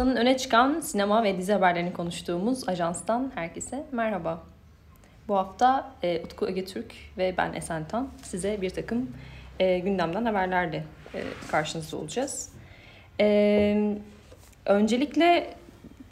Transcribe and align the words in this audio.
Haftanın 0.00 0.16
öne 0.16 0.36
çıkan 0.36 0.80
sinema 0.80 1.22
ve 1.22 1.38
dizi 1.38 1.52
haberlerini 1.52 1.92
konuştuğumuz 1.92 2.68
ajanstan 2.68 3.32
herkese 3.34 3.84
merhaba. 3.92 4.42
Bu 5.28 5.36
hafta 5.36 5.92
e, 6.02 6.20
Utku 6.24 6.46
Ögetürk 6.46 6.94
ve 7.18 7.34
ben 7.38 7.52
Esen 7.52 7.88
Tan 7.88 8.08
size 8.22 8.62
bir 8.62 8.70
takım 8.70 9.10
e, 9.58 9.78
gündemden 9.78 10.24
haberlerle 10.24 10.84
e, 11.14 11.22
karşınızda 11.50 11.96
olacağız. 11.96 12.52
E, 13.20 13.94
öncelikle 14.66 15.54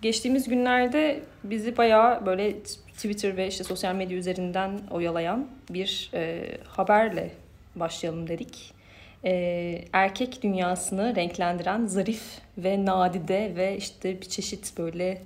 geçtiğimiz 0.02 0.48
günlerde 0.48 1.22
bizi 1.44 1.76
bayağı 1.76 2.26
böyle 2.26 2.62
Twitter 2.96 3.36
ve 3.36 3.46
işte 3.46 3.64
sosyal 3.64 3.94
medya 3.94 4.18
üzerinden 4.18 4.80
oyalayan 4.90 5.46
bir 5.70 6.10
e, 6.14 6.42
haberle 6.66 7.30
başlayalım 7.76 8.28
dedik. 8.28 8.77
E, 9.24 9.84
erkek 9.92 10.42
dünyasını 10.42 11.16
renklendiren 11.16 11.86
zarif 11.86 12.22
ve 12.58 12.84
nadide 12.84 13.52
ve 13.56 13.76
işte 13.76 14.20
bir 14.20 14.26
çeşit 14.26 14.78
böyle 14.78 15.22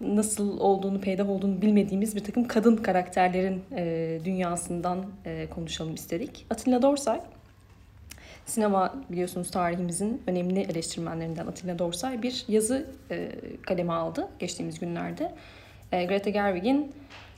nasıl 0.00 0.60
olduğunu, 0.60 1.00
peydah 1.00 1.30
olduğunu 1.30 1.62
bilmediğimiz 1.62 2.16
bir 2.16 2.24
takım 2.24 2.48
kadın 2.48 2.76
karakterlerin 2.76 3.62
e, 3.76 4.18
dünyasından 4.24 5.04
e, 5.24 5.46
konuşalım 5.54 5.94
istedik. 5.94 6.46
Atilla 6.50 6.82
Dorsay, 6.82 7.20
sinema 8.46 8.94
biliyorsunuz 9.10 9.50
tarihimizin 9.50 10.22
önemli 10.26 10.60
eleştirmenlerinden 10.60 11.46
Atilla 11.46 11.78
Dorsay 11.78 12.22
bir 12.22 12.44
yazı 12.48 12.86
e, 13.10 13.32
kaleme 13.62 13.92
aldı 13.92 14.28
geçtiğimiz 14.38 14.80
günlerde. 14.80 15.32
E, 15.92 16.04
Greta 16.04 16.30
Gerwig'in 16.30 16.92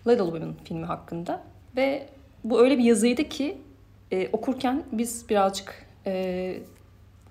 Little 0.07 0.25
Women 0.25 0.55
filmi 0.65 0.87
hakkında 0.87 1.43
ve 1.77 2.07
bu 2.45 2.61
öyle 2.61 2.79
bir 2.79 2.85
yazıydı 2.85 3.25
ki 3.25 3.59
e, 4.13 4.29
okurken 4.33 4.83
biz 4.93 5.29
birazcık 5.29 5.87
e, 6.07 6.59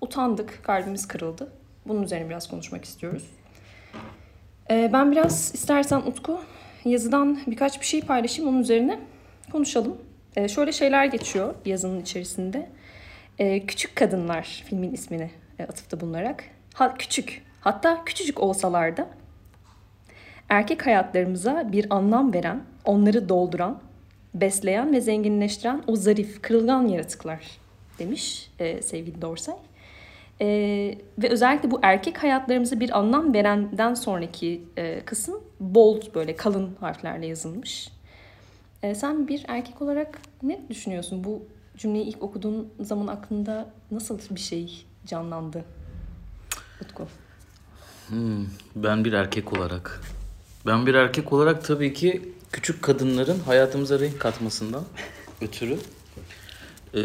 utandık, 0.00 0.60
kalbimiz 0.62 1.08
kırıldı. 1.08 1.52
Bunun 1.86 2.02
üzerine 2.02 2.28
biraz 2.28 2.48
konuşmak 2.48 2.84
istiyoruz. 2.84 3.30
E, 4.70 4.90
ben 4.92 5.12
biraz 5.12 5.54
istersen 5.54 5.98
Utku 5.98 6.40
yazıdan 6.84 7.38
birkaç 7.46 7.80
bir 7.80 7.86
şey 7.86 8.00
paylaşayım 8.00 8.50
onun 8.50 8.60
üzerine 8.60 9.00
konuşalım. 9.52 9.96
E, 10.36 10.48
şöyle 10.48 10.72
şeyler 10.72 11.04
geçiyor 11.04 11.54
yazının 11.64 12.00
içerisinde. 12.00 12.70
E, 13.38 13.66
küçük 13.66 13.96
Kadınlar 13.96 14.62
filmin 14.66 14.92
ismini 14.92 15.30
e, 15.58 15.64
atıfta 15.64 16.00
bulunarak. 16.00 16.44
Ha, 16.74 16.94
küçük, 16.98 17.42
hatta 17.60 18.04
küçücük 18.04 18.40
olsalar 18.40 18.96
da 18.96 19.08
erkek 20.48 20.86
hayatlarımıza 20.86 21.72
bir 21.72 21.86
anlam 21.90 22.34
veren, 22.34 22.62
onları 22.84 23.28
dolduran, 23.28 23.80
besleyen 24.34 24.92
ve 24.92 25.00
zenginleştiren 25.00 25.82
o 25.86 25.96
zarif, 25.96 26.42
kırılgan 26.42 26.86
yaratıklar 26.86 27.61
demiş 27.98 28.50
e, 28.58 28.82
sevgili 28.82 29.22
Dorsay. 29.22 29.54
E, 30.40 30.46
ve 31.18 31.28
özellikle 31.28 31.70
bu 31.70 31.80
erkek 31.82 32.22
hayatlarımıza 32.22 32.80
bir 32.80 32.98
anlam 32.98 33.34
verenden 33.34 33.94
sonraki 33.94 34.62
e, 34.76 35.00
kısım 35.00 35.40
bold 35.60 36.14
böyle 36.14 36.36
kalın 36.36 36.76
harflerle 36.80 37.26
yazılmış. 37.26 37.88
E, 38.82 38.94
sen 38.94 39.28
bir 39.28 39.44
erkek 39.48 39.82
olarak 39.82 40.18
ne 40.42 40.60
düşünüyorsun? 40.70 41.24
Bu 41.24 41.42
cümleyi 41.76 42.04
ilk 42.04 42.22
okuduğun 42.22 42.68
zaman 42.80 43.06
aklında 43.06 43.70
nasıl 43.90 44.18
bir 44.30 44.40
şey 44.40 44.86
canlandı? 45.06 45.64
Utku. 46.84 47.08
Hmm, 48.08 48.46
ben 48.76 49.04
bir 49.04 49.12
erkek 49.12 49.52
olarak. 49.52 50.00
Ben 50.66 50.86
bir 50.86 50.94
erkek 50.94 51.32
olarak 51.32 51.64
tabii 51.64 51.92
ki 51.92 52.32
küçük 52.52 52.82
kadınların 52.82 53.40
hayatımıza 53.40 54.00
renk 54.00 54.20
katmasından 54.20 54.84
ötürü 55.40 55.78
ee, 56.94 57.00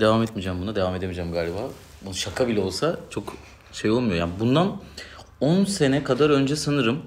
devam 0.00 0.22
etmeyeceğim 0.22 0.60
buna. 0.60 0.76
Devam 0.76 0.94
edemeyeceğim 0.94 1.32
galiba. 1.32 1.70
Bu 2.06 2.14
şaka 2.14 2.48
bile 2.48 2.60
olsa 2.60 3.00
çok 3.10 3.36
şey 3.72 3.90
olmuyor. 3.90 4.16
Yani 4.16 4.32
bundan 4.40 4.80
10 5.40 5.64
sene 5.64 6.04
kadar 6.04 6.30
önce 6.30 6.56
sanırım 6.56 7.02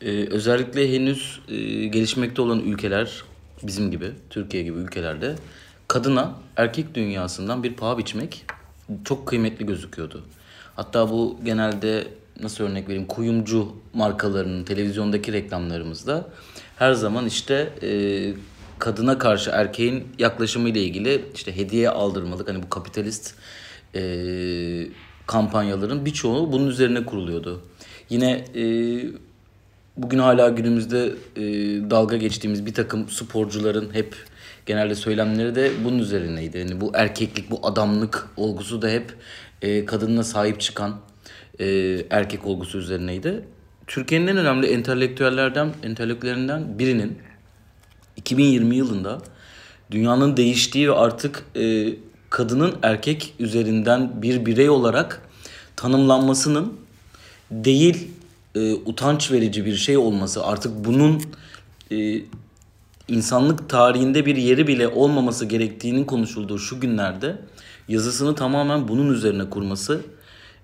e, 0.00 0.26
özellikle 0.26 0.92
henüz 0.94 1.40
e, 1.48 1.56
gelişmekte 1.86 2.42
olan 2.42 2.60
ülkeler 2.60 3.22
bizim 3.62 3.90
gibi, 3.90 4.10
Türkiye 4.30 4.62
gibi 4.62 4.78
ülkelerde 4.78 5.36
kadına 5.88 6.34
erkek 6.56 6.94
dünyasından 6.94 7.62
bir 7.62 7.74
paha 7.74 7.98
biçmek 7.98 8.44
çok 9.04 9.26
kıymetli 9.28 9.66
gözüküyordu. 9.66 10.24
Hatta 10.76 11.10
bu 11.10 11.38
genelde 11.44 12.08
nasıl 12.42 12.64
örnek 12.64 12.88
vereyim 12.88 13.06
kuyumcu 13.06 13.72
markalarının 13.94 14.64
televizyondaki 14.64 15.32
reklamlarımızda 15.32 16.28
her 16.76 16.92
zaman 16.92 17.26
işte 17.26 17.72
e, 17.82 17.90
kadına 18.80 19.18
karşı 19.18 19.50
erkeğin 19.50 20.08
yaklaşımı 20.18 20.68
ile 20.68 20.82
ilgili 20.82 21.24
işte 21.34 21.56
hediye 21.56 21.90
aldırmalık 21.90 22.48
hani 22.48 22.62
bu 22.62 22.68
kapitalist 22.68 23.34
e, 23.94 24.02
kampanyaların 25.26 26.04
birçoğu 26.04 26.52
bunun 26.52 26.66
üzerine 26.66 27.04
kuruluyordu. 27.04 27.62
Yine 28.10 28.44
e, 28.56 28.64
bugün 29.96 30.18
hala 30.18 30.48
günümüzde 30.48 31.12
e, 31.36 31.42
dalga 31.90 32.16
geçtiğimiz 32.16 32.66
bir 32.66 32.74
takım 32.74 33.08
sporcuların 33.08 33.94
hep 33.94 34.16
genelde 34.66 34.94
söylemleri 34.94 35.54
de 35.54 35.70
bunun 35.84 35.98
üzerineydi. 35.98 36.58
Yani 36.58 36.80
bu 36.80 36.92
erkeklik, 36.94 37.50
bu 37.50 37.66
adamlık 37.66 38.28
olgusu 38.36 38.82
da 38.82 38.88
hep 38.88 39.14
e, 39.62 39.84
kadınına 39.84 40.24
sahip 40.24 40.60
çıkan 40.60 41.00
e, 41.60 41.66
erkek 42.10 42.46
olgusu 42.46 42.78
üzerineydi. 42.78 43.44
Türkiye'nin 43.86 44.26
en 44.26 44.36
önemli 44.36 44.66
entelektüellerden, 44.66 45.68
entelektüellerinden 45.82 46.78
birinin 46.78 47.18
2020 48.20 48.76
yılında 48.76 49.18
dünyanın 49.90 50.36
değiştiği 50.36 50.88
ve 50.88 50.94
artık 50.94 51.44
e, 51.56 51.94
kadının 52.30 52.74
erkek 52.82 53.34
üzerinden 53.38 54.22
bir 54.22 54.46
birey 54.46 54.70
olarak 54.70 55.22
tanımlanmasının 55.76 56.72
değil 57.50 58.08
e, 58.54 58.72
utanç 58.72 59.32
verici 59.32 59.64
bir 59.64 59.76
şey 59.76 59.96
olması 59.96 60.44
artık 60.44 60.84
bunun 60.84 61.22
e, 61.92 62.22
insanlık 63.08 63.68
tarihinde 63.68 64.26
bir 64.26 64.36
yeri 64.36 64.66
bile 64.66 64.88
olmaması 64.88 65.44
gerektiğinin 65.44 66.04
konuşulduğu 66.04 66.58
şu 66.58 66.80
günlerde 66.80 67.36
yazısını 67.88 68.34
tamamen 68.34 68.88
bunun 68.88 69.14
üzerine 69.14 69.50
kurması 69.50 70.00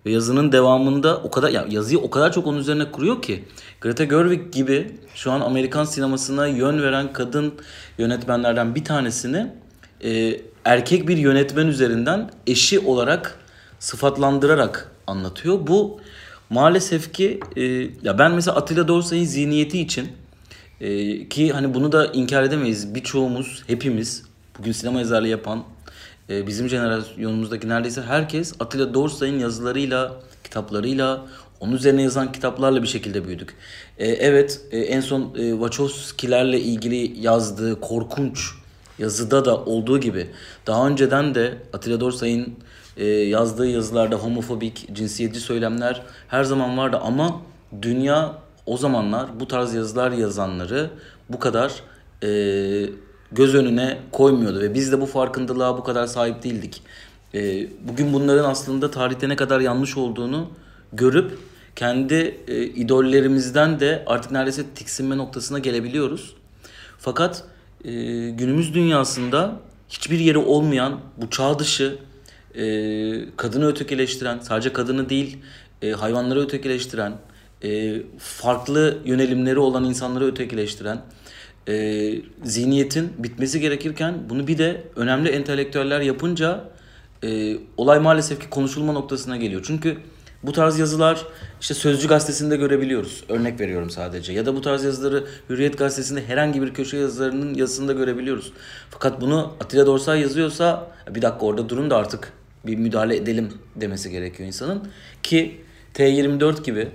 ve 0.07 0.11
yazının 0.11 0.53
devamında 0.53 1.17
o 1.17 1.31
kadar 1.31 1.51
ya 1.51 1.67
yazıyı 1.71 1.99
o 1.99 2.11
kadar 2.11 2.33
çok 2.33 2.47
onun 2.47 2.59
üzerine 2.59 2.91
kuruyor 2.91 3.23
ki 3.23 3.45
Greta 3.81 4.05
Gerwig 4.05 4.53
gibi 4.53 4.91
şu 5.15 5.33
an 5.33 5.41
Amerikan 5.41 5.85
sinemasına 5.85 6.47
yön 6.47 6.83
veren 6.83 7.13
kadın 7.13 7.55
yönetmenlerden 7.99 8.75
bir 8.75 8.85
tanesini 8.85 9.47
e, 10.05 10.41
erkek 10.65 11.09
bir 11.09 11.17
yönetmen 11.17 11.67
üzerinden 11.67 12.31
eşi 12.47 12.79
olarak 12.79 13.39
sıfatlandırarak 13.79 14.93
anlatıyor. 15.07 15.67
Bu 15.67 16.01
maalesef 16.51 17.13
ki 17.13 17.41
e, 17.57 17.63
ya 18.03 18.19
ben 18.19 18.33
mesela 18.33 18.57
Atilla 18.57 18.89
Dorsay'ın 18.89 19.25
zihniyeti 19.25 19.81
için 19.81 20.09
e, 20.81 21.29
ki 21.29 21.53
hani 21.53 21.75
bunu 21.75 21.93
da 21.93 22.07
inkar 22.07 22.43
edemeyiz. 22.43 22.95
Birçoğumuz, 22.95 23.63
hepimiz 23.67 24.23
bugün 24.59 24.73
sinema 24.73 24.99
yazarlığı 24.99 25.29
yapan 25.29 25.65
e, 26.31 26.47
bizim 26.47 26.69
jenerasyonumuzdaki 26.69 27.69
neredeyse 27.69 28.03
herkes 28.03 28.55
Atilla 28.61 28.95
Dorsay'ın 28.95 29.39
yazılarıyla, 29.39 30.17
kitaplarıyla, 30.45 31.27
onun 31.61 31.73
üzerine 31.73 32.03
yazan 32.03 32.33
kitaplarla 32.33 32.83
bir 32.83 32.89
şekilde 32.89 33.25
büyüdük. 33.25 33.55
E, 33.99 34.09
evet 34.09 34.61
e, 34.71 34.79
en 34.79 35.01
son 35.01 35.35
e, 35.39 35.51
Wachowski'lerle 35.51 36.61
ilgili 36.61 37.21
yazdığı 37.21 37.81
korkunç 37.81 38.51
yazıda 38.99 39.45
da 39.45 39.57
olduğu 39.57 40.01
gibi 40.01 40.31
daha 40.67 40.89
önceden 40.89 41.35
de 41.35 41.59
Atilla 41.73 42.01
Dorsay'ın 42.01 42.55
e, 42.97 43.07
yazdığı 43.07 43.67
yazılarda 43.67 44.17
homofobik, 44.17 44.95
cinsiyetçi 44.95 45.41
söylemler 45.41 46.03
her 46.29 46.45
zaman 46.45 46.79
vardı 46.79 46.99
ama 47.03 47.41
dünya 47.83 48.35
o 48.67 48.77
zamanlar 48.77 49.41
bu 49.41 49.49
tarz 49.49 49.75
yazılar 49.75 50.13
yazanları 50.13 50.91
bu 51.29 51.39
kadar 51.39 51.73
e, 52.23 52.29
göz 53.33 53.55
önüne 53.55 53.99
koymuyordu 54.13 54.61
ve 54.61 54.75
biz 54.75 54.93
de 54.93 55.01
bu 55.01 55.07
farkındalığa 55.07 55.79
bu 55.79 55.85
kadar 55.85 56.07
sahip 56.07 56.43
değildik. 56.43 56.83
E, 57.35 57.69
bugün 57.89 58.13
bunların 58.13 58.51
aslında 58.51 58.91
tarihte 58.91 59.29
ne 59.29 59.37
kadar 59.37 59.61
yanlış 59.61 59.97
olduğunu 59.97 60.49
görüp 60.93 61.39
kendi 61.77 62.41
e, 62.49 62.65
idollerimizden 62.65 63.81
de 63.81 64.05
artık 64.07 64.31
neredeyse 64.31 64.63
tiksinme 64.75 65.17
noktasına 65.17 65.59
gelebiliyoruz. 65.59 66.35
Fakat 66.99 67.45
e, 67.85 67.91
günümüz 68.31 68.75
dünyasında 68.75 69.61
hiçbir 69.89 70.19
yeri 70.19 70.39
olmayan 70.39 71.01
bu 71.17 71.31
çağ 71.31 71.59
dışı 71.59 71.99
e, 72.55 72.65
kadını 73.37 73.67
ötekileştiren, 73.67 74.39
sadece 74.39 74.73
kadını 74.73 75.09
değil 75.09 75.39
hayvanları 75.97 76.41
ötekileştiren, 76.41 77.13
farklı 78.19 78.99
yönelimleri 79.05 79.59
olan 79.59 79.85
insanları 79.85 80.25
ötekileştiren 80.25 81.03
e, 81.69 82.13
zihniyetin 82.45 83.13
bitmesi 83.19 83.61
gerekirken 83.61 84.15
bunu 84.29 84.47
bir 84.47 84.59
de 84.59 84.83
önemli 84.97 85.29
entelektüeller 85.29 86.01
yapınca 86.01 86.65
e, 87.25 87.59
olay 87.77 87.99
maalesef 87.99 88.41
ki 88.41 88.51
konuşulma 88.51 88.93
noktasına 88.93 89.37
geliyor. 89.37 89.63
Çünkü 89.67 89.97
bu 90.43 90.53
tarz 90.53 90.79
yazılar 90.79 91.27
işte 91.61 91.75
Sözcü 91.75 92.09
gazetesinde 92.09 92.57
görebiliyoruz. 92.57 93.25
Örnek 93.29 93.61
veriyorum 93.61 93.91
sadece. 93.91 94.33
Ya 94.33 94.47
da 94.47 94.55
bu 94.57 94.61
tarz 94.61 94.85
yazıları 94.85 95.25
Hürriyet 95.51 95.79
gazetesinde 95.79 96.25
herhangi 96.25 96.63
bir 96.63 96.75
köşe 96.75 96.97
yazılarının 96.97 97.55
yazısında 97.55 97.93
görebiliyoruz. 97.93 98.53
Fakat 98.91 99.21
bunu 99.21 99.55
Atilla 99.61 99.87
Dorsay 99.87 100.21
yazıyorsa 100.21 100.91
bir 101.15 101.23
dakika 101.23 101.47
orada 101.47 101.69
durun 101.69 101.91
da 101.91 101.97
artık 101.97 102.33
bir 102.67 102.77
müdahale 102.77 103.17
edelim 103.17 103.53
demesi 103.77 104.11
gerekiyor 104.11 104.47
insanın. 104.47 104.89
Ki 105.23 105.61
T24 105.95 106.63
gibi 106.63 106.89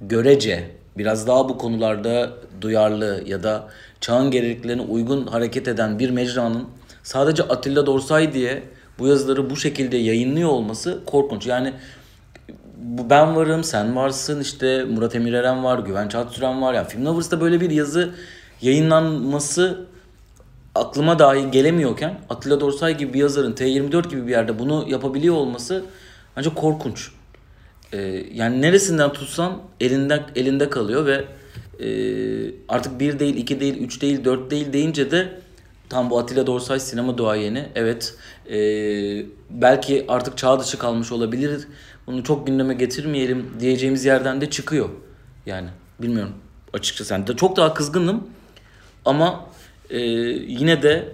görece 0.00 0.70
biraz 0.98 1.26
daha 1.26 1.48
bu 1.48 1.58
konularda 1.58 2.32
duyarlı 2.60 3.22
ya 3.26 3.42
da 3.42 3.68
çağın 4.00 4.30
gerekliliklerine 4.30 4.82
uygun 4.82 5.26
hareket 5.26 5.68
eden 5.68 5.98
bir 5.98 6.10
mecranın 6.10 6.64
sadece 7.02 7.42
Atilla 7.42 7.86
Dorsay 7.86 8.32
diye 8.32 8.62
bu 8.98 9.06
yazıları 9.06 9.50
bu 9.50 9.56
şekilde 9.56 9.96
yayınlıyor 9.96 10.48
olması 10.48 11.00
korkunç. 11.06 11.46
Yani 11.46 11.72
ben 13.10 13.36
varım, 13.36 13.64
sen 13.64 13.96
varsın, 13.96 14.40
işte 14.40 14.84
Murat 14.84 15.14
Emir 15.14 15.32
Eren 15.32 15.64
var, 15.64 15.78
Güven 15.78 16.08
Çağatüren 16.08 16.62
var. 16.62 16.74
Yani 16.74 16.88
Film 16.88 17.06
Lovers'ta 17.06 17.40
böyle 17.40 17.60
bir 17.60 17.70
yazı 17.70 18.14
yayınlanması 18.62 19.86
aklıma 20.74 21.18
dahi 21.18 21.50
gelemiyorken 21.50 22.20
Atilla 22.30 22.60
Dorsay 22.60 22.98
gibi 22.98 23.14
bir 23.14 23.18
yazarın 23.18 23.52
T24 23.52 24.08
gibi 24.08 24.26
bir 24.26 24.30
yerde 24.30 24.58
bunu 24.58 24.84
yapabiliyor 24.88 25.34
olması 25.34 25.84
bence 26.36 26.54
korkunç. 26.54 27.10
Ee, 27.92 27.98
yani 28.34 28.62
neresinden 28.62 29.12
tutsan 29.12 29.58
elinde 29.80 30.20
elinde 30.36 30.70
kalıyor 30.70 31.06
ve 31.06 31.24
artık 32.68 33.00
bir 33.00 33.18
değil, 33.18 33.36
iki 33.36 33.60
değil, 33.60 33.78
üç 33.78 34.02
değil, 34.02 34.24
dört 34.24 34.50
değil 34.50 34.72
deyince 34.72 35.10
de 35.10 35.40
tam 35.88 36.10
bu 36.10 36.18
Atilla 36.18 36.46
Dorsay 36.46 36.80
sinema 36.80 37.18
duayeni. 37.18 37.68
Evet 37.74 38.14
e, 38.50 38.56
belki 39.50 40.04
artık 40.08 40.38
çağ 40.38 40.60
dışı 40.60 40.78
kalmış 40.78 41.12
olabilir. 41.12 41.68
Bunu 42.06 42.24
çok 42.24 42.46
gündeme 42.46 42.74
getirmeyelim 42.74 43.50
diyeceğimiz 43.60 44.04
yerden 44.04 44.40
de 44.40 44.50
çıkıyor. 44.50 44.88
Yani 45.46 45.68
bilmiyorum 45.98 46.32
açıkçası. 46.72 47.12
Yani 47.12 47.36
çok 47.36 47.56
daha 47.56 47.74
kızgınım 47.74 48.28
ama 49.04 49.46
e, 49.90 49.98
yine 49.98 50.82
de 50.82 51.12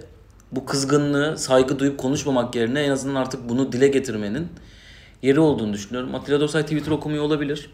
bu 0.51 0.65
kızgınlığı 0.65 1.37
saygı 1.37 1.79
duyup 1.79 1.97
konuşmamak 1.97 2.55
yerine 2.55 2.81
en 2.81 2.91
azından 2.91 3.15
artık 3.15 3.49
bunu 3.49 3.71
dile 3.71 3.87
getirmenin 3.87 4.47
yeri 5.21 5.39
olduğunu 5.39 5.73
düşünüyorum. 5.73 6.15
Atilla 6.15 6.39
Dorsay 6.39 6.63
Twitter 6.63 6.91
okumuyor 6.91 7.23
olabilir. 7.23 7.69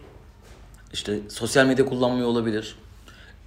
İşte 0.94 1.20
sosyal 1.30 1.66
medya 1.66 1.86
kullanmıyor 1.86 2.28
olabilir. 2.28 2.76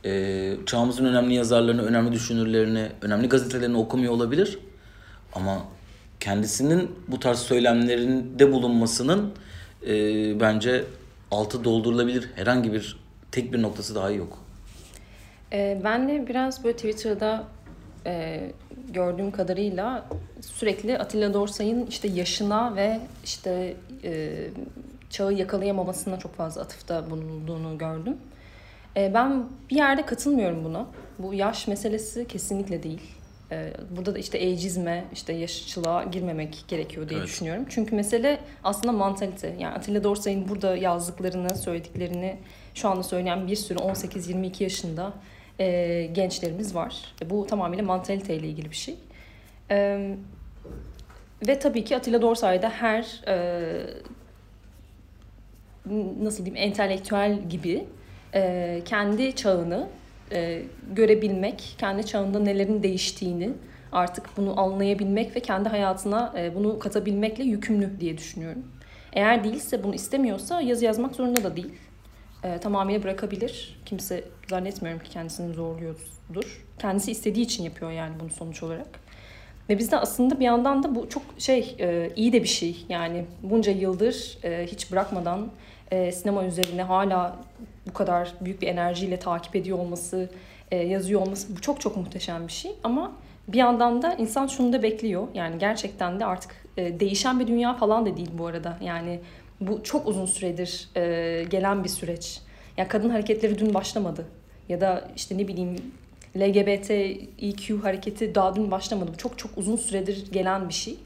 Ee, 0.05 0.57
çağımızın 0.67 1.05
önemli 1.05 1.35
yazarlarını, 1.35 1.83
önemli 1.83 2.13
düşünürlerini, 2.13 2.89
önemli 3.03 3.29
gazetelerini 3.29 3.77
okumuyor 3.77 4.13
olabilir. 4.13 4.59
Ama 5.33 5.63
kendisinin 6.21 6.91
bu 7.09 7.21
tarz 7.21 7.39
söylemlerinde 7.39 8.53
bulunmasının 8.53 9.33
e, 9.87 9.95
bence 10.41 10.85
altı 11.31 11.65
doldurulabilir 11.65 12.31
herhangi 12.35 12.73
bir 12.73 12.97
tek 13.33 13.53
bir 13.53 13.63
noktası 13.63 13.95
daha 13.95 14.11
yok. 14.11 14.39
E, 15.53 15.81
ben 15.85 16.09
de 16.09 16.29
biraz 16.29 16.65
böyle 16.65 16.77
Twitter'da 16.77 17.45
e, 18.07 18.41
gördüğüm 18.93 19.31
kadarıyla 19.31 20.07
sürekli 20.41 20.99
Atilla 20.99 21.35
Dorsay'ın 21.35 21.87
işte 21.87 22.09
yaşına 22.09 22.77
ve 22.77 23.01
işte 23.25 23.77
e, 24.05 24.33
çağı 25.11 25.33
yakalayamamasına 25.33 26.19
çok 26.19 26.35
fazla 26.35 26.63
atıfta 26.63 27.11
bulunduğunu 27.11 27.79
gördüm. 27.79 28.17
E, 28.97 29.15
ben 29.15 29.47
bir 29.71 29.77
yerde 29.77 30.07
katılmıyorum 30.07 30.65
buna. 30.65 30.87
Bu 31.19 31.35
yaş 31.35 31.69
meselesi 31.69 32.27
kesinlikle 32.29 32.83
değil. 32.83 33.01
E, 33.53 33.73
burada 33.97 34.15
da 34.15 34.19
işte 34.19 34.39
ageizme, 34.39 35.05
işte 35.13 35.33
yaşçılığa 35.33 36.03
girmemek 36.05 36.65
gerekiyor 36.69 37.09
diye 37.09 37.19
Evet. 37.19 37.29
düşünüyorum. 37.29 37.65
Çünkü 37.69 37.97
mesele 37.97 38.39
aslında 38.65 38.93
mantalite. 38.93 39.57
Yani 39.59 39.75
Atilla 39.75 40.05
Dorsay'ın 40.05 40.49
burada 40.49 40.77
yazdıklarını, 40.77 41.57
söylediklerini 41.57 42.37
şu 42.75 42.89
anda 42.89 43.03
söyleyen 43.03 43.47
bir 43.47 43.57
sürü 43.57 43.79
18-22 43.79 44.63
yaşında 44.63 45.13
e, 45.61 46.07
gençlerimiz 46.13 46.75
var. 46.75 46.97
E, 47.23 47.31
Bu 47.31 47.47
tamamıyla 47.47 47.85
mantaliteyle 47.85 48.49
ilgili 48.49 48.71
bir 48.71 48.77
şey. 48.77 48.95
E, 49.71 50.09
ve 51.49 51.59
tabii 51.59 51.85
ki 51.85 51.97
Atilla 51.97 52.23
Dorsay'da 52.23 52.71
her 52.71 53.23
e, 53.29 53.73
nasıl 56.23 56.47
diyeyim 56.47 56.69
entelektüel 56.69 57.43
gibi 57.49 57.87
e, 58.37 58.83
kendi 58.85 59.37
çağını 59.37 59.89
e, 60.33 60.63
görebilmek, 60.93 61.75
kendi 61.79 62.07
çağında 62.07 62.39
nelerin 62.39 62.83
değiştiğini 62.83 63.51
artık 63.93 64.37
bunu 64.37 64.61
anlayabilmek 64.61 65.37
ve 65.37 65.41
kendi 65.41 65.69
hayatına 65.69 66.35
e, 66.39 66.55
bunu 66.55 66.79
katabilmekle 66.79 67.45
yükümlü 67.45 68.01
diye 68.01 68.19
düşünüyorum. 68.19 68.63
Eğer 69.13 69.45
değilse 69.45 69.85
bunu 69.85 69.95
istemiyorsa 69.95 70.61
yazı 70.61 70.85
yazmak 70.85 71.15
zorunda 71.15 71.45
da 71.45 71.57
değil. 71.57 71.73
E, 72.45 72.59
tamamıyla 72.59 73.03
bırakabilir. 73.03 73.81
Kimse 73.87 74.25
zannetmiyorum 74.49 75.03
ki 75.03 75.11
kendisini 75.11 75.55
zorluyordur. 75.55 76.67
Kendisi 76.79 77.11
istediği 77.11 77.43
için 77.43 77.65
yapıyor 77.65 77.91
yani 77.91 78.15
bunu 78.21 78.31
sonuç 78.31 78.63
olarak. 78.63 78.89
Ve 79.69 79.79
bizde 79.79 79.97
aslında 79.97 80.41
bir 80.41 80.45
yandan 80.45 80.83
da 80.83 80.95
bu 80.95 81.09
çok 81.09 81.23
şey 81.39 81.77
e, 81.79 82.11
iyi 82.17 82.33
de 82.33 82.43
bir 82.43 82.49
şey. 82.49 82.85
Yani 82.89 83.25
bunca 83.43 83.73
yıldır 83.73 84.39
e, 84.45 84.67
hiç 84.67 84.93
bırakmadan 84.93 85.51
e, 85.91 86.13
sinema 86.13 86.45
üzerine 86.45 86.83
hala 86.83 87.37
bu 87.87 87.93
kadar 87.93 88.35
büyük 88.41 88.63
bir 88.63 88.67
enerjiyle 88.67 89.17
takip 89.17 89.57
ediyor 89.57 89.79
olması, 89.79 90.31
e, 90.71 90.77
yazıyor 90.77 91.21
olması 91.21 91.57
bu 91.57 91.61
çok 91.61 91.81
çok 91.81 91.97
muhteşem 91.97 92.47
bir 92.47 92.53
şey. 92.53 92.73
Ama 92.85 93.13
bir 93.49 93.59
yandan 93.59 94.03
da 94.03 94.15
insan 94.15 94.47
şunu 94.47 94.73
da 94.73 94.83
bekliyor. 94.83 95.29
Yani 95.35 95.59
gerçekten 95.59 96.21
de 96.21 96.25
artık 96.25 96.51
e, 96.77 97.01
değişen 97.01 97.41
bir 97.41 97.47
dünya 97.47 97.75
falan 97.75 98.07
da 98.07 98.17
değil 98.17 98.31
bu 98.39 98.47
arada. 98.47 98.79
Yani 98.81 99.21
bu 99.61 99.83
çok 99.83 100.07
uzun 100.07 100.27
süredir 100.27 100.89
e, 100.97 101.45
gelen 101.51 101.85
bir 101.85 101.89
süreç. 101.89 102.41
Yani 102.77 102.89
kadın 102.89 103.11
hareketleri 103.11 103.59
dün 103.59 103.75
başlamadı. 103.75 104.25
Ya 104.69 104.81
da 104.81 105.09
işte 105.17 105.39
ne 105.39 105.49
bileyim 105.49 105.77
LGBTİQ 106.37 107.85
hareketi 107.85 108.35
daha 108.35 108.57
dün 108.57 108.71
başlamadı. 108.71 109.13
Bu 109.13 109.17
çok 109.17 109.39
çok 109.39 109.59
uzun 109.59 109.77
süredir 109.77 110.33
gelen 110.33 110.69
bir 110.69 110.75
şey. 110.75 110.97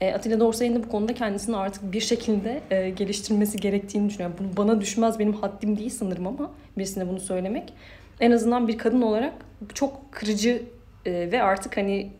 E, 0.00 0.14
Atilla 0.14 0.40
Dorsay'ın 0.40 0.74
da 0.74 0.82
bu 0.84 0.88
konuda 0.88 1.14
kendisini 1.14 1.56
artık 1.56 1.92
bir 1.92 2.00
şekilde 2.00 2.60
e, 2.70 2.90
geliştirmesi 2.90 3.58
gerektiğini 3.58 4.08
düşünüyorum. 4.08 4.36
Bunu 4.38 4.56
bana 4.56 4.80
düşmez 4.80 5.18
benim 5.18 5.32
haddim 5.32 5.78
değil 5.78 5.90
sanırım 5.90 6.26
ama 6.26 6.50
birisine 6.78 7.08
bunu 7.08 7.20
söylemek. 7.20 7.72
En 8.20 8.30
azından 8.30 8.68
bir 8.68 8.78
kadın 8.78 9.02
olarak 9.02 9.32
çok 9.74 10.12
kırıcı 10.12 10.62
e, 11.06 11.12
ve 11.32 11.42
artık 11.42 11.76
hani 11.76 12.10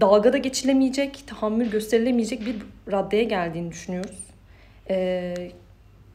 dalgada 0.00 0.38
geçilemeyecek, 0.38 1.24
tahammül 1.26 1.70
gösterilemeyecek 1.70 2.46
bir 2.46 2.56
raddeye 2.92 3.24
geldiğini 3.24 3.70
düşünüyoruz. 3.70 4.26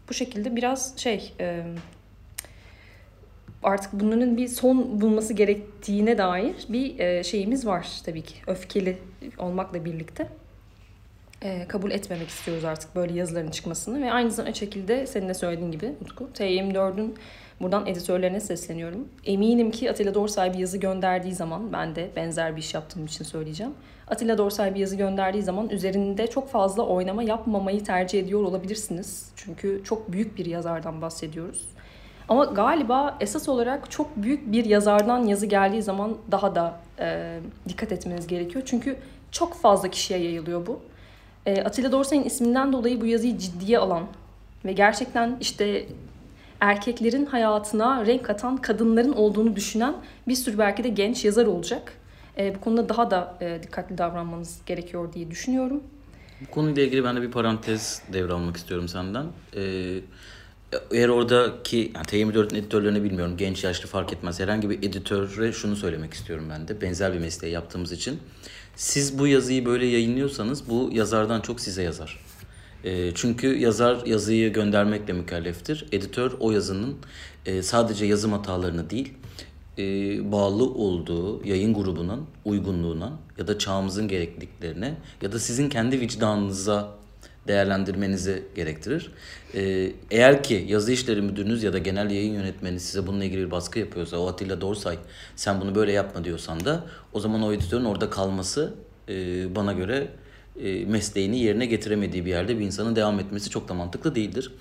Bu 0.10 0.14
şekilde 0.14 0.56
biraz 0.56 0.98
şey 0.98 1.34
artık 3.64 3.94
bunların 3.94 4.38
bir 4.38 4.48
son 4.48 5.02
bulması 5.02 5.34
gerektiğine 5.34 6.18
dair 6.18 6.56
bir 6.70 7.00
e, 7.00 7.24
şeyimiz 7.24 7.66
var 7.66 7.88
tabii 8.06 8.22
ki. 8.22 8.36
Öfkeli 8.48 8.98
olmakla 9.38 9.86
birlikte. 9.86 10.28
E, 11.42 11.68
kabul 11.68 11.92
etmemek 11.92 12.30
istiyoruz 12.30 12.66
artık 12.66 12.96
böyle 12.96 13.14
yazıların 13.14 13.52
çıkmasını 13.52 14.02
ve 14.02 14.12
aynı 14.12 14.32
zamanda 14.32 14.54
şekilde 14.54 15.08
senin 15.08 15.30
de 15.30 15.34
söylediğin 15.34 15.72
gibi 15.72 15.94
Utku 16.02 16.30
T24'ün 16.34 17.16
buradan 17.62 17.88
editörlerine 17.88 18.40
sesleniyorum. 18.40 19.08
Eminim 19.26 19.72
ki 19.72 19.92
Atilla 19.92 20.14
Dorsay 20.14 20.54
bir 20.54 20.58
yazı 20.58 20.78
gönderdiği 20.78 21.34
zaman 21.34 21.74
ben 21.74 21.96
de 21.96 22.10
benzer 22.16 22.56
bir 22.56 22.62
iş 22.62 22.74
yaptığım 22.74 23.06
için 23.06 23.26
söyleyeceğim. 23.26 23.74
Atilla 24.08 24.38
Dorsay 24.38 24.76
bir 24.76 24.80
yazı 24.80 24.96
gönderdiği 24.96 25.44
zaman 25.44 25.70
üzerinde 25.70 26.28
çok 26.28 26.50
fazla 26.50 26.84
oynama 26.84 27.24
yapmamayı 27.24 27.84
tercih 27.84 28.20
ediyor 28.20 28.44
olabilirsiniz. 28.44 29.32
Çünkü 29.36 29.82
çok 29.84 30.12
büyük 30.12 30.38
bir 30.38 30.46
yazardan 30.46 31.02
bahsediyoruz. 31.02 31.68
Ama 32.32 32.46
galiba 32.46 33.18
esas 33.20 33.50
olarak 33.50 33.92
çok 33.92 34.18
büyük 34.18 34.52
bir 34.52 34.66
yazardan 34.66 35.24
yazı 35.24 35.46
geldiği 35.46 35.82
zaman 35.82 36.18
daha 36.32 36.56
da 36.56 36.80
e, 37.00 37.40
dikkat 37.70 37.92
etmeniz 37.92 38.28
gerekiyor. 38.28 38.64
Çünkü 38.66 38.98
çok 39.32 39.56
fazla 39.56 39.92
kişiye 39.92 40.20
yayılıyor 40.20 40.68
bu. 40.68 40.80
E, 41.46 41.64
Atilla 41.64 41.92
Dorsay'ın 41.92 42.24
isminden 42.24 42.74
dolayı 42.74 43.02
bu 43.02 43.06
yazıyı 43.06 43.38
ciddiye 43.38 43.80
alan 43.80 44.04
ve 44.66 44.74
gerçekten 44.74 45.38
işte 45.42 45.86
erkeklerin 46.60 47.26
hayatına 47.26 48.06
renk 48.06 48.26
katan 48.26 48.58
kadınların 48.58 49.14
olduğunu 49.14 49.56
düşünen 49.56 49.96
bir 50.28 50.36
sürü 50.36 50.58
belki 50.58 50.84
de 50.84 50.90
genç 50.90 51.26
yazar 51.26 51.46
olacak. 51.46 51.94
E, 52.38 52.56
bu 52.56 52.62
konuda 52.62 52.90
daha 52.90 53.12
da 53.12 53.38
e, 53.42 53.60
dikkatli 53.64 53.98
davranmanız 53.98 54.60
gerekiyor 54.66 55.14
diye 55.14 55.32
düşünüyorum. 55.32 55.84
Bu 56.42 56.52
konuyla 56.52 56.84
ilgili 56.84 57.04
ben 57.04 57.16
de 57.16 57.22
bir 57.22 57.32
parantez 57.32 58.02
devralmak 58.14 58.58
istiyorum 58.58 58.88
senden. 58.88 59.26
Ee, 59.56 60.00
eğer 60.92 61.10
oradaki 61.10 61.92
yani 61.96 62.06
T24'ün 62.06 62.58
editörlerini 62.58 63.04
bilmiyorum. 63.04 63.38
Genç 63.38 63.64
yaşlı 63.64 63.88
fark 63.88 64.14
etmez. 64.14 64.40
Herhangi 64.40 64.70
bir 64.70 64.84
editöre 64.84 65.54
şunu 65.54 65.76
söylemek 65.76 66.14
istiyorum 66.14 66.46
ben 66.50 66.68
de. 66.68 66.82
Benzer 66.82 67.14
bir 67.14 67.20
mesleği 67.20 67.54
yaptığımız 67.54 67.92
için. 67.92 68.20
Siz 68.76 69.20
bu 69.20 69.28
yazıyı 69.28 69.66
böyle 69.66 69.86
yayınlıyorsanız 69.86 70.70
bu 70.70 70.90
yazardan 70.94 71.42
çok 71.42 71.60
size 71.60 71.84
yazar. 71.84 72.20
Ee, 72.84 73.12
çünkü 73.16 73.58
yazar 73.58 74.06
yazıyı 74.06 74.54
göndermekle 74.54 75.14
mükelleftir. 75.14 75.86
Editör 75.92 76.32
o 76.40 76.52
yazının 76.52 76.96
e, 77.46 77.62
sadece 77.62 78.06
yazım 78.06 78.32
hatalarını 78.32 78.90
değil, 78.90 79.14
e, 79.78 79.84
bağlı 80.32 80.64
olduğu 80.64 81.48
yayın 81.48 81.74
grubunun 81.74 82.28
uygunluğuna 82.46 83.12
ya 83.38 83.48
da 83.48 83.60
çağımızın 83.60 84.08
gerekliliklerine 84.08 84.98
ya 85.22 85.32
da 85.32 85.40
sizin 85.40 85.70
kendi 85.70 86.00
vicdanınıza 86.00 87.01
değerlendirmenizi 87.48 88.44
gerektirir. 88.56 89.12
Ee, 89.56 89.92
eğer 90.12 90.44
ki 90.44 90.66
yazı 90.68 90.92
işleri 90.92 91.22
müdürünüz 91.22 91.64
ya 91.64 91.74
da 91.74 91.78
genel 91.78 92.12
yayın 92.12 92.34
yönetmeni 92.34 92.80
size 92.80 93.08
bununla 93.08 93.24
ilgili 93.24 93.46
bir 93.46 93.52
baskı 93.52 93.80
yapıyorsa, 93.80 94.18
o 94.18 94.28
Atilla 94.28 94.62
Dorsay 94.62 94.98
sen 95.36 95.62
bunu 95.62 95.76
böyle 95.76 95.92
yapma 95.92 96.24
diyorsan 96.24 96.66
da 96.66 96.84
o 97.14 97.20
zaman 97.20 97.44
o 97.44 97.54
editörün 97.54 97.86
orada 97.86 98.10
kalması 98.10 98.74
e, 99.10 99.16
bana 99.56 99.74
göre 99.74 100.08
e, 100.62 100.86
mesleğini 100.86 101.40
yerine 101.40 101.66
getiremediği 101.66 102.26
bir 102.26 102.30
yerde 102.30 102.60
bir 102.60 102.66
insanın 102.66 102.96
devam 102.96 103.20
etmesi 103.20 103.50
çok 103.50 103.70
da 103.70 103.74
mantıklı 103.74 104.16
değildir. 104.16 104.52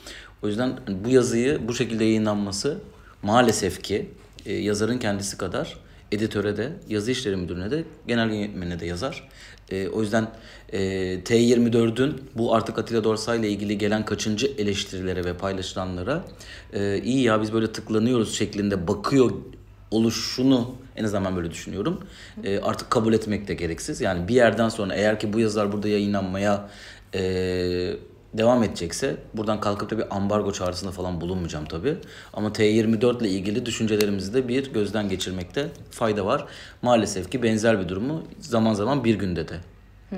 O 0.42 0.48
yüzden 0.48 0.72
bu 1.04 1.08
yazıyı 1.08 1.68
bu 1.68 1.74
şekilde 1.74 2.04
yayınlanması 2.04 2.78
maalesef 3.22 3.82
ki 3.82 4.10
e, 4.46 4.52
yazarın 4.52 4.98
kendisi 4.98 5.38
kadar 5.38 5.76
editöre 6.12 6.56
de, 6.56 6.72
yazı 6.88 7.10
işleri 7.10 7.36
müdürüne 7.36 7.70
de, 7.70 7.84
genel 8.06 8.30
yönetmenine 8.30 8.80
de 8.80 8.86
yazar. 8.86 9.28
E, 9.70 9.88
o 9.88 10.00
yüzden 10.00 10.28
e, 10.72 10.78
T24'ün 11.20 12.20
bu 12.34 12.54
artık 12.54 12.78
Atilla 12.78 13.04
Dorsay 13.04 13.38
ile 13.40 13.50
ilgili 13.50 13.78
gelen 13.78 14.04
kaçıncı 14.04 14.46
eleştirilere 14.58 15.24
ve 15.24 15.36
paylaşılanlara 15.36 16.24
e, 16.72 17.02
iyi 17.02 17.22
ya 17.22 17.42
biz 17.42 17.52
böyle 17.52 17.72
tıklanıyoruz 17.72 18.34
şeklinde 18.34 18.88
bakıyor 18.88 19.30
oluşunu 19.90 20.74
en 20.96 21.04
azından 21.04 21.36
böyle 21.36 21.50
düşünüyorum. 21.50 22.00
E, 22.44 22.58
artık 22.58 22.90
kabul 22.90 23.12
etmek 23.12 23.48
de 23.48 23.54
gereksiz. 23.54 24.00
Yani 24.00 24.28
bir 24.28 24.34
yerden 24.34 24.68
sonra 24.68 24.94
eğer 24.94 25.20
ki 25.20 25.32
bu 25.32 25.40
yazılar 25.40 25.72
burada 25.72 25.88
yayınlanmaya 25.88 26.68
e, 27.14 27.20
devam 28.34 28.62
edecekse 28.62 29.16
buradan 29.34 29.60
kalkıp 29.60 29.90
da 29.90 29.98
bir 29.98 30.16
ambargo 30.16 30.52
çağrısında 30.52 30.90
falan 30.90 31.20
bulunmayacağım 31.20 31.64
tabii. 31.64 31.96
Ama 32.32 32.48
T24 32.48 33.20
ile 33.20 33.28
ilgili 33.28 33.66
düşüncelerimizi 33.66 34.34
de 34.34 34.48
bir 34.48 34.72
gözden 34.72 35.08
geçirmekte 35.08 35.68
fayda 35.90 36.26
var. 36.26 36.44
Maalesef 36.82 37.30
ki 37.30 37.42
benzer 37.42 37.80
bir 37.80 37.88
durumu 37.88 38.22
zaman 38.40 38.74
zaman 38.74 39.04
bir 39.04 39.14
günde 39.14 39.48
de 39.48 39.60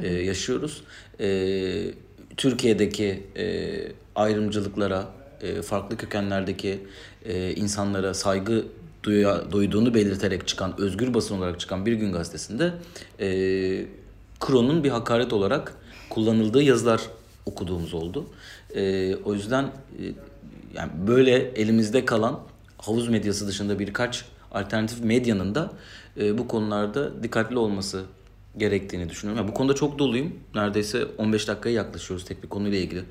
e, 0.03 0.13
yaşıyoruz. 0.15 0.83
E, 1.21 1.95
Türkiye'deki 2.37 3.23
e, 3.37 3.77
ayrımcılıklara, 4.15 5.07
e, 5.41 5.63
farklı 5.63 5.97
kökenlerdeki 5.97 6.81
e, 7.25 7.55
insanlara 7.55 8.15
saygı 8.15 8.65
duya, 9.03 9.53
duyduğunu 9.53 9.95
belirterek 9.95 10.49
çıkan, 10.49 10.81
özgür 10.81 11.15
basın 11.15 11.39
olarak 11.39 11.61
çıkan 11.61 11.87
Bir 11.87 11.93
Gün 11.93 12.13
Gazetesi'nde 12.13 12.73
e, 13.21 13.29
Kronos 14.41 14.85
bir 14.85 14.91
hakaret 14.91 15.33
olarak 15.33 15.75
kullanıldığı 16.11 16.63
yazılar 16.63 17.01
okuduğumuz 17.47 17.95
oldu. 17.95 18.27
E, 18.75 19.15
o 19.17 19.35
yüzden 19.35 19.65
e, 19.65 20.03
yani 20.75 20.91
böyle 21.07 21.37
elimizde 21.37 22.05
kalan 22.05 22.41
havuz 22.79 23.09
medyası 23.09 23.49
dışında 23.49 23.79
birkaç 23.79 24.25
alternatif 24.53 25.05
medyanın 25.05 25.55
da 25.55 25.71
e, 26.21 26.39
bu 26.39 26.49
konularda 26.49 27.23
dikkatli 27.23 27.59
olması 27.59 28.05
gerektiğini 28.57 29.09
düşünüyorum. 29.09 29.45
Yani 29.45 29.53
bu 29.53 29.57
konuda 29.57 29.75
çok 29.75 29.99
doluyum. 29.99 30.33
Neredeyse 30.55 31.05
15 31.19 31.49
dakikaya 31.49 31.75
yaklaşıyoruz 31.75 32.25
tek 32.25 32.43
bir 32.43 32.49
konuyla 32.49 32.79
ilgili. 32.79 33.05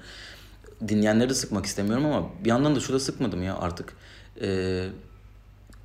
Dinleyenleri 0.88 1.36
sıkmak 1.36 1.66
istemiyorum 1.66 2.06
ama 2.06 2.30
bir 2.44 2.50
yandan 2.50 2.76
da 2.76 2.80
şurada 2.80 3.00
sıkmadım 3.00 3.44
ya 3.44 3.58
artık. 3.58 3.94
Ee, 4.42 4.88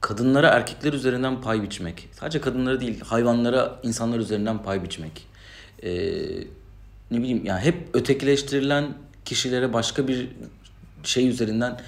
kadınlara 0.00 0.48
erkekler 0.48 0.92
üzerinden 0.92 1.40
pay 1.40 1.62
biçmek. 1.62 2.08
Sadece 2.12 2.40
kadınlara 2.40 2.80
değil 2.80 3.00
hayvanlara 3.00 3.80
insanlar 3.82 4.18
üzerinden 4.18 4.62
pay 4.62 4.82
biçmek. 4.82 5.26
Ee, 5.82 6.22
ne 7.10 7.18
bileyim 7.18 7.44
yani 7.44 7.60
hep 7.60 7.88
ötekileştirilen 7.94 8.94
kişilere 9.24 9.72
başka 9.72 10.08
bir 10.08 10.28
şey 11.02 11.28
üzerinden 11.28 11.80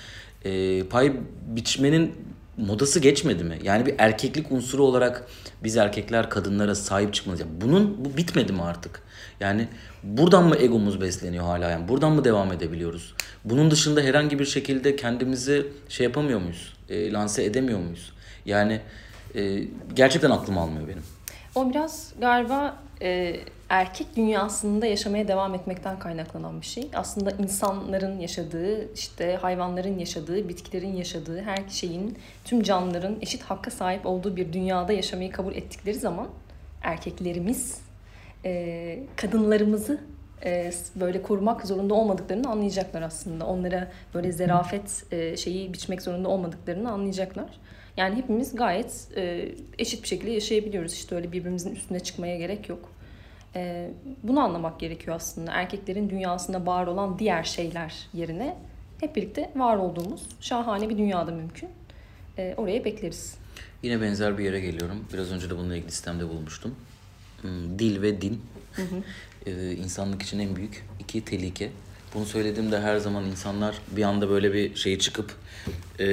e, 0.45 0.83
pay 0.83 1.13
biçmenin 1.47 2.15
modası 2.57 3.01
geçmedi 3.01 3.45
mi? 3.45 3.59
Yani 3.63 3.87
bir 3.87 3.95
erkeklik 3.99 4.53
unsuru 4.53 4.85
olarak 4.85 5.27
biz 5.65 5.77
erkekler 5.77 6.31
kadınlara 6.31 6.75
sahip 6.75 7.15
çıkmalıyız. 7.15 7.49
Yani 7.49 7.61
bunun 7.61 8.05
bu 8.05 8.17
bitmedi 8.17 8.53
mi 8.53 8.63
artık? 8.63 9.03
Yani 9.41 9.69
buradan 10.03 10.45
mı 10.45 10.57
egomuz 10.57 11.01
besleniyor 11.01 11.45
hala 11.45 11.71
yani? 11.71 11.89
Buradan 11.89 12.13
mı 12.13 12.25
devam 12.25 12.53
edebiliyoruz? 12.53 13.15
Bunun 13.45 13.71
dışında 13.71 14.01
herhangi 14.01 14.39
bir 14.39 14.45
şekilde 14.45 14.97
kendimizi 14.97 15.67
şey 15.89 16.05
yapamıyor 16.05 16.41
muyuz? 16.41 16.77
E, 16.89 17.13
lanse 17.13 17.45
edemiyor 17.45 17.79
muyuz? 17.79 18.13
Yani 18.47 18.81
e, 19.35 19.65
gerçekten 19.95 20.31
aklım 20.31 20.59
almıyor 20.59 20.89
benim. 20.89 21.03
O 21.55 21.71
biraz 21.71 22.13
galiba 22.21 22.77
e, 23.03 23.41
erkek 23.69 24.17
dünyasında 24.17 24.87
yaşamaya 24.87 25.29
devam 25.29 25.55
etmekten 25.55 25.99
kaynaklanan 25.99 26.61
bir 26.61 26.67
şey. 26.67 26.91
Aslında 26.95 27.31
insanların 27.31 28.21
yaşadığı, 28.21 28.93
işte 28.95 29.37
hayvanların 29.37 29.99
yaşadığı, 29.99 30.49
bitkilerin 30.49 30.97
yaşadığı, 30.97 31.43
her 31.43 31.69
şeyin, 31.69 32.19
tüm 32.45 32.63
canlıların 32.63 33.17
eşit 33.21 33.43
hakka 33.43 33.71
sahip 33.71 34.07
olduğu 34.07 34.37
bir 34.37 34.53
dünyada 34.53 34.93
yaşamayı 34.93 35.33
kabul 35.33 35.55
ettikleri 35.55 35.99
zaman 35.99 36.29
erkeklerimiz 36.83 37.81
e, 38.45 38.99
kadınlarımızı 39.17 40.01
e, 40.45 40.73
böyle 40.97 41.23
korumak 41.23 41.67
zorunda 41.67 41.95
olmadıklarını 41.95 42.51
anlayacaklar 42.51 43.03
aslında. 43.03 43.47
Onlara 43.47 43.93
böyle 44.15 44.33
zerafet 44.33 45.05
e, 45.11 45.37
şeyi 45.37 45.73
biçmek 45.73 46.03
zorunda 46.03 46.29
olmadıklarını 46.29 46.91
anlayacaklar. 46.91 47.51
Yani 47.97 48.17
hepimiz 48.17 48.57
gayet 48.57 49.09
e, 49.17 49.49
eşit 49.79 50.03
bir 50.03 50.09
şekilde 50.09 50.31
yaşayabiliyoruz. 50.31 50.93
İşte 50.93 51.15
öyle 51.15 51.33
birbirimizin 51.33 51.75
üstüne 51.75 52.01
çıkmaya 52.01 52.39
gerek 52.39 52.69
yok. 52.69 52.98
E, 53.57 53.91
bunu 54.23 54.41
anlamak 54.41 54.81
gerekiyor 54.81 55.17
aslında. 55.17 55.53
Erkeklerin 55.53 56.11
dünyasında 56.11 56.67
var 56.67 56.87
olan 56.87 57.19
diğer 57.19 57.45
şeyler 57.45 57.95
yerine 58.15 58.57
hep 59.01 59.17
birlikte 59.17 59.51
var 59.57 59.77
olduğumuz 59.77 60.23
şahane 60.41 60.89
bir 60.89 60.99
dünyada 60.99 61.31
mümkün. 61.31 61.69
E, 62.39 62.55
oraya 62.57 62.85
bekleriz. 62.85 63.35
Yine 63.83 64.01
benzer 64.01 64.39
bir 64.39 64.45
yere 64.45 64.61
geliyorum. 64.61 65.05
Biraz 65.13 65.33
önce 65.33 65.51
de 65.51 65.59
bununla 65.59 65.77
ilgili 65.77 65.91
sistemde 65.91 66.29
bulmuştum. 66.29 66.75
Hmm, 67.41 67.79
dil 67.79 68.03
ve 68.03 68.21
din. 68.21 68.43
Hı 68.73 68.83
hı. 68.83 69.03
Ee, 69.47 69.73
insanlık 69.73 70.23
için 70.23 70.39
en 70.39 70.57
büyük 70.57 70.85
iki 71.01 71.25
tehlike. 71.25 71.71
Bunu 72.15 72.25
söylediğimde 72.27 72.81
her 72.81 72.97
zaman 72.97 73.25
insanlar 73.25 73.79
bir 73.91 74.03
anda 74.03 74.31
böyle 74.31 74.53
bir 74.53 74.75
şey 74.75 74.99
çıkıp 74.99 75.35
e, 76.01 76.07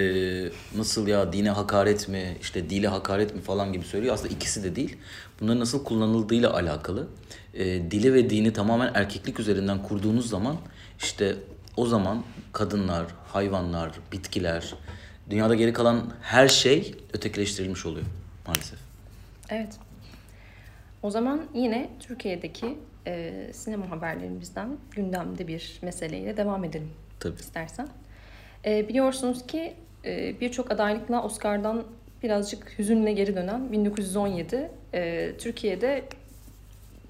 nasıl 0.77 1.07
ya 1.07 1.33
dine 1.33 1.49
hakaret 1.49 2.09
mi 2.09 2.37
işte 2.41 2.69
dile 2.69 2.87
hakaret 2.87 3.35
mi 3.35 3.41
falan 3.41 3.73
gibi 3.73 3.85
söylüyor. 3.85 4.13
Aslında 4.13 4.33
ikisi 4.33 4.63
de 4.63 4.75
değil. 4.75 4.97
Bunların 5.41 5.59
nasıl 5.59 5.83
kullanıldığıyla 5.83 6.53
alakalı. 6.53 7.07
E, 7.53 7.65
dili 7.65 8.13
ve 8.13 8.29
dini 8.29 8.53
tamamen 8.53 8.91
erkeklik 8.93 9.39
üzerinden 9.39 9.83
kurduğunuz 9.83 10.29
zaman 10.29 10.57
işte 10.99 11.35
o 11.77 11.85
zaman 11.85 12.23
kadınlar, 12.53 13.05
hayvanlar, 13.33 13.91
bitkiler, 14.11 14.73
dünyada 15.29 15.55
geri 15.55 15.73
kalan 15.73 16.13
her 16.21 16.47
şey 16.47 16.95
ötekileştirilmiş 17.13 17.85
oluyor 17.85 18.05
maalesef. 18.47 18.79
Evet. 19.49 19.73
O 21.03 21.11
zaman 21.11 21.41
yine 21.53 21.89
Türkiye'deki 21.99 22.77
e, 23.07 23.33
sinema 23.53 23.91
haberlerimizden 23.91 24.77
gündemde 24.91 25.47
bir 25.47 25.79
meseleyle 25.81 26.37
devam 26.37 26.63
edelim. 26.63 26.89
Tabii. 27.19 27.39
istersen. 27.39 27.87
E, 28.65 28.87
biliyorsunuz 28.87 29.47
ki 29.47 29.73
e, 30.05 30.39
birçok 30.41 30.71
adaylıkla 30.71 31.23
Oscar'dan 31.23 31.83
birazcık 32.23 32.79
hüzünle 32.79 33.13
geri 33.13 33.35
dönen 33.35 33.71
1917 33.71 34.71
e, 34.93 35.31
Türkiye'de 35.37 36.03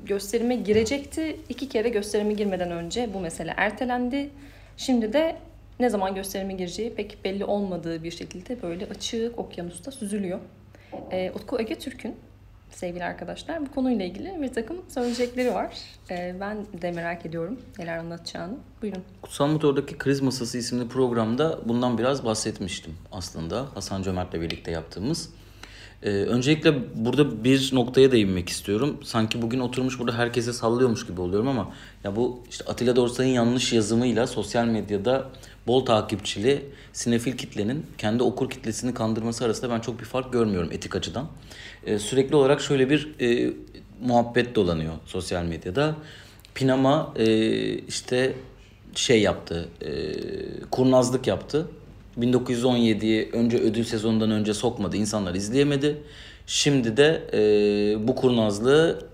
gösterime 0.05 0.55
girecekti. 0.55 1.39
İki 1.49 1.69
kere 1.69 1.89
gösterime 1.89 2.33
girmeden 2.33 2.71
önce 2.71 3.13
bu 3.13 3.19
mesele 3.19 3.53
ertelendi. 3.57 4.29
Şimdi 4.77 5.13
de 5.13 5.35
ne 5.79 5.89
zaman 5.89 6.15
gösterime 6.15 6.53
gireceği 6.53 6.93
pek 6.93 7.17
belli 7.25 7.45
olmadığı 7.45 8.03
bir 8.03 8.11
şekilde 8.11 8.61
böyle 8.61 8.85
açık 8.85 9.39
okyanusta 9.39 9.91
süzülüyor. 9.91 10.39
E, 11.11 11.31
Utku 11.35 11.59
Ege 11.59 11.75
Türk'ün 11.75 12.15
sevgili 12.75 13.03
arkadaşlar 13.03 13.65
bu 13.65 13.71
konuyla 13.71 14.05
ilgili 14.05 14.41
bir 14.41 14.53
takım 14.53 14.77
söyleyecekleri 14.89 15.53
var. 15.53 15.77
E, 16.09 16.35
ben 16.39 16.57
de 16.81 16.91
merak 16.91 17.25
ediyorum 17.25 17.59
neler 17.79 17.97
anlatacağını. 17.97 18.53
Buyurun. 18.81 19.03
Kutsal 19.21 19.47
Motor'daki 19.47 19.97
Kriz 19.97 20.21
Masası 20.21 20.57
isimli 20.57 20.87
programda 20.87 21.59
bundan 21.65 21.97
biraz 21.97 22.25
bahsetmiştim 22.25 22.93
aslında. 23.11 23.65
Hasan 23.73 24.03
Cömert'le 24.03 24.33
birlikte 24.33 24.71
yaptığımız. 24.71 25.29
Ee, 26.03 26.09
öncelikle 26.09 26.73
burada 26.95 27.43
bir 27.43 27.69
noktaya 27.73 28.11
değinmek 28.11 28.49
istiyorum. 28.49 28.99
Sanki 29.03 29.41
bugün 29.41 29.59
oturmuş 29.59 29.99
burada 29.99 30.17
herkese 30.17 30.53
sallıyormuş 30.53 31.07
gibi 31.07 31.21
oluyorum 31.21 31.47
ama 31.47 31.71
ya 32.03 32.15
bu 32.15 32.43
işte 32.49 32.65
Atilla 32.65 32.95
Dorsay'ın 32.95 33.33
yanlış 33.33 33.73
yazımıyla 33.73 34.27
sosyal 34.27 34.65
medyada 34.65 35.29
bol 35.67 35.85
takipçili 35.85 36.65
sinefil 36.93 37.37
kitlenin 37.37 37.85
kendi 37.97 38.23
okur 38.23 38.49
kitlesini 38.49 38.93
kandırması 38.93 39.45
arasında 39.45 39.69
ben 39.69 39.79
çok 39.79 39.99
bir 39.99 40.05
fark 40.05 40.33
görmüyorum 40.33 40.71
etik 40.71 40.95
açıdan. 40.95 41.27
Ee, 41.85 41.99
sürekli 41.99 42.35
olarak 42.35 42.61
şöyle 42.61 42.89
bir 42.89 43.15
e, 43.21 43.53
muhabbet 44.01 44.55
dolanıyor 44.55 44.93
sosyal 45.05 45.43
medyada. 45.43 45.95
Pinama 46.55 47.13
e, 47.15 47.27
işte 47.73 48.33
şey 48.95 49.21
yaptı, 49.21 49.69
e, 49.81 49.91
kurnazlık 50.71 51.27
yaptı 51.27 51.67
1917'yi 52.19 53.29
önce 53.33 53.57
ödül 53.57 53.83
sezonundan 53.83 54.31
önce 54.31 54.53
sokmadı. 54.53 54.97
insanlar 54.97 55.35
izleyemedi. 55.35 55.97
Şimdi 56.47 56.97
de 56.97 57.21
e, 57.33 58.07
bu 58.07 58.15
kurnazlığı 58.15 59.07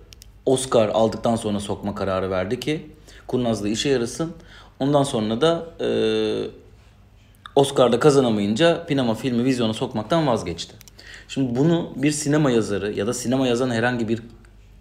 Oscar 0.46 0.88
aldıktan 0.88 1.36
sonra 1.36 1.60
sokma 1.60 1.96
kararı 1.96 2.32
verdi 2.32 2.60
ki 2.60 2.86
kurnazlığı 3.28 3.70
işe 3.70 3.90
yarasın. 3.90 4.34
Ondan 4.82 5.04
sonra 5.04 5.42
da 5.42 5.66
e, 5.82 5.88
Oscar'da 7.56 8.00
kazanamayınca 8.00 8.86
Pinama 8.86 9.16
filmi 9.16 9.46
vizyona 9.46 9.74
sokmaktan 9.74 10.28
vazgeçti. 10.28 10.76
Şimdi 11.28 11.56
bunu 11.56 11.94
bir 11.96 12.12
sinema 12.12 12.52
yazarı 12.52 12.94
ya 12.94 13.08
da 13.08 13.14
sinema 13.14 13.48
yazan 13.48 13.70
herhangi 13.70 14.08
bir 14.08 14.22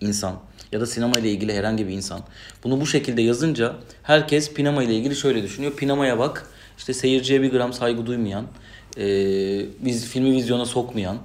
insan 0.00 0.34
ya 0.72 0.80
da 0.80 0.86
sinema 0.86 1.18
ile 1.18 1.30
ilgili 1.30 1.54
herhangi 1.54 1.88
bir 1.88 1.92
insan 1.92 2.20
bunu 2.64 2.80
bu 2.80 2.86
şekilde 2.86 3.22
yazınca 3.22 3.74
herkes 4.02 4.54
Pinama 4.54 4.82
ile 4.82 4.94
ilgili 4.94 5.16
şöyle 5.16 5.42
düşünüyor. 5.42 5.72
Pinama'ya 5.72 6.18
bak 6.18 6.46
işte 6.78 6.94
seyirciye 6.94 7.42
bir 7.42 7.50
gram 7.50 7.72
saygı 7.72 8.06
duymayan, 8.06 8.44
e, 8.96 9.04
biz 9.80 10.06
filmi 10.06 10.32
vizyona 10.32 10.64
sokmayan, 10.64 11.18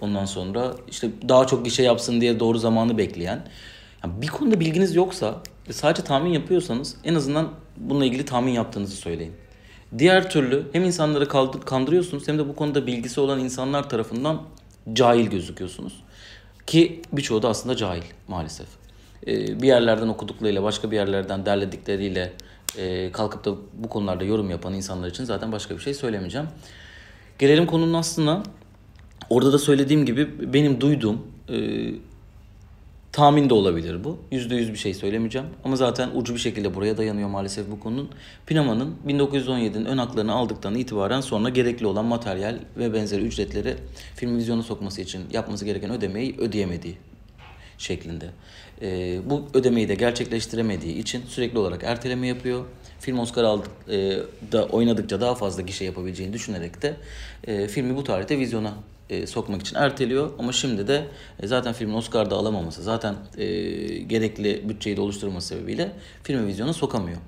ondan 0.00 0.24
sonra 0.24 0.74
işte 0.90 1.08
daha 1.28 1.46
çok 1.46 1.64
gişe 1.64 1.82
yapsın 1.82 2.20
diye 2.20 2.40
doğru 2.40 2.58
zamanı 2.58 2.98
bekleyen. 2.98 3.42
Yani 4.04 4.22
bir 4.22 4.26
konuda 4.26 4.60
bilginiz 4.60 4.94
yoksa 4.94 5.42
sadece 5.70 6.04
tahmin 6.04 6.30
yapıyorsanız 6.30 6.96
en 7.04 7.14
azından 7.14 7.48
bununla 7.76 8.04
ilgili 8.04 8.24
tahmin 8.24 8.52
yaptığınızı 8.52 8.96
söyleyin. 8.96 9.32
Diğer 9.98 10.30
türlü 10.30 10.66
hem 10.72 10.84
insanları 10.84 11.28
kandırıyorsunuz 11.64 12.28
hem 12.28 12.38
de 12.38 12.48
bu 12.48 12.56
konuda 12.56 12.86
bilgisi 12.86 13.20
olan 13.20 13.40
insanlar 13.40 13.90
tarafından 13.90 14.42
cahil 14.92 15.26
gözüküyorsunuz. 15.26 16.02
Ki 16.66 17.02
birçoğu 17.12 17.42
da 17.42 17.48
aslında 17.48 17.76
cahil 17.76 18.02
maalesef. 18.28 18.66
Ee, 19.26 19.62
bir 19.62 19.66
yerlerden 19.66 20.08
okuduklarıyla, 20.08 20.62
başka 20.62 20.90
bir 20.90 20.96
yerlerden 20.96 21.46
derledikleriyle 21.46 22.32
e, 22.78 23.12
kalkıp 23.12 23.44
da 23.44 23.54
bu 23.74 23.88
konularda 23.88 24.24
yorum 24.24 24.50
yapan 24.50 24.74
insanlar 24.74 25.08
için 25.08 25.24
zaten 25.24 25.52
başka 25.52 25.74
bir 25.74 25.80
şey 25.80 25.94
söylemeyeceğim. 25.94 26.46
Gelelim 27.38 27.66
konunun 27.66 27.94
aslına. 27.94 28.42
Orada 29.30 29.52
da 29.52 29.58
söylediğim 29.58 30.06
gibi 30.06 30.52
benim 30.52 30.80
duyduğum 30.80 31.26
e, 31.48 31.56
tahmin 33.12 33.50
de 33.50 33.54
olabilir 33.54 34.04
bu. 34.04 34.18
Yüzde 34.30 34.54
yüz 34.54 34.72
bir 34.72 34.78
şey 34.78 34.94
söylemeyeceğim. 34.94 35.46
Ama 35.64 35.76
zaten 35.76 36.10
ucu 36.14 36.34
bir 36.34 36.38
şekilde 36.38 36.74
buraya 36.74 36.96
dayanıyor 36.96 37.28
maalesef 37.28 37.70
bu 37.70 37.80
konunun. 37.80 38.08
Pinama'nın 38.46 38.96
1917'nin 39.06 39.84
ön 39.84 39.98
haklarını 39.98 40.32
aldıktan 40.32 40.74
itibaren 40.74 41.20
sonra 41.20 41.48
gerekli 41.48 41.86
olan 41.86 42.04
materyal 42.04 42.58
ve 42.76 42.94
benzeri 42.94 43.22
ücretleri 43.22 43.76
film 44.16 44.36
vizyona 44.36 44.62
sokması 44.62 45.00
için 45.00 45.22
yapması 45.32 45.64
gereken 45.64 45.90
ödemeyi 45.90 46.36
ödeyemediği 46.38 46.96
şeklinde. 47.78 48.26
E, 48.82 49.18
bu 49.30 49.44
ödemeyi 49.54 49.88
de 49.88 49.94
gerçekleştiremediği 49.94 50.94
için 50.94 51.22
sürekli 51.28 51.58
olarak 51.58 51.84
erteleme 51.84 52.26
yapıyor. 52.26 52.64
Film 53.00 53.18
Oscar 53.18 53.44
aldık, 53.44 53.70
e, 53.88 54.18
da 54.52 54.66
oynadıkça 54.66 55.20
daha 55.20 55.34
fazla 55.34 55.62
gişe 55.62 55.84
yapabileceğini 55.84 56.32
düşünerek 56.32 56.82
de 56.82 56.96
e, 57.46 57.68
filmi 57.68 57.96
bu 57.96 58.04
tarihte 58.04 58.38
vizyona 58.38 58.74
e, 59.10 59.26
sokmak 59.26 59.60
için 59.60 59.76
erteliyor. 59.76 60.30
Ama 60.38 60.52
şimdi 60.52 60.88
de 60.88 61.04
e, 61.40 61.46
zaten 61.46 61.72
filmin 61.72 61.94
Oscar'da 61.94 62.36
alamaması, 62.36 62.82
zaten 62.82 63.14
e, 63.38 63.46
gerekli 63.98 64.68
bütçeyi 64.68 64.96
de 64.96 65.00
oluşturması 65.00 65.48
sebebiyle 65.48 65.92
filmi 66.22 66.46
vizyona 66.46 66.72
sokamıyor. 66.72 67.18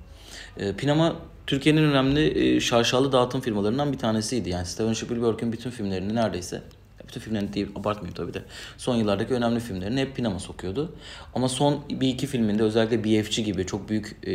Pinama 0.78 1.16
Türkiye'nin 1.46 1.82
önemli 1.82 2.60
şarşalı 2.60 3.12
dağıtım 3.12 3.40
firmalarından 3.40 3.92
bir 3.92 3.98
tanesiydi. 3.98 4.50
Yani 4.50 4.66
Steven 4.66 4.92
Spielberg'in 4.92 5.52
bütün 5.52 5.70
filmlerini 5.70 6.14
neredeyse 6.14 6.62
bütün 7.10 7.20
filmlerini 7.20 7.54
değil 7.54 7.68
abartmayayım 7.76 8.14
tabii 8.14 8.34
de. 8.34 8.42
Son 8.78 8.96
yıllardaki 8.96 9.34
önemli 9.34 9.60
filmlerini 9.60 10.00
hep 10.00 10.16
Pinama 10.16 10.38
sokuyordu. 10.38 10.92
Ama 11.34 11.48
son 11.48 11.80
bir 11.90 12.08
iki 12.08 12.26
filminde 12.26 12.62
özellikle 12.62 13.04
BFG 13.04 13.44
gibi 13.44 13.66
çok 13.66 13.88
büyük 13.88 14.16
e, 14.22 14.32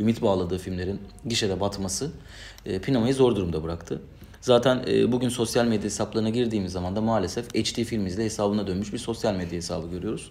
ümit 0.00 0.22
bağladığı 0.22 0.58
filmlerin 0.58 1.00
gişede 1.26 1.60
batması 1.60 2.10
e, 2.66 2.78
Pinama'yı 2.78 3.14
zor 3.14 3.36
durumda 3.36 3.64
bıraktı. 3.64 4.02
Zaten 4.46 4.82
e, 4.88 5.12
bugün 5.12 5.28
sosyal 5.28 5.66
medya 5.66 5.84
hesaplarına 5.84 6.30
girdiğimiz 6.30 6.72
zaman 6.72 6.96
da 6.96 7.00
maalesef 7.00 7.54
HD 7.54 7.84
Film 7.84 8.06
izle 8.06 8.24
hesabına 8.24 8.66
dönmüş 8.66 8.92
bir 8.92 8.98
sosyal 8.98 9.34
medya 9.34 9.56
hesabı 9.56 9.90
görüyoruz. 9.90 10.30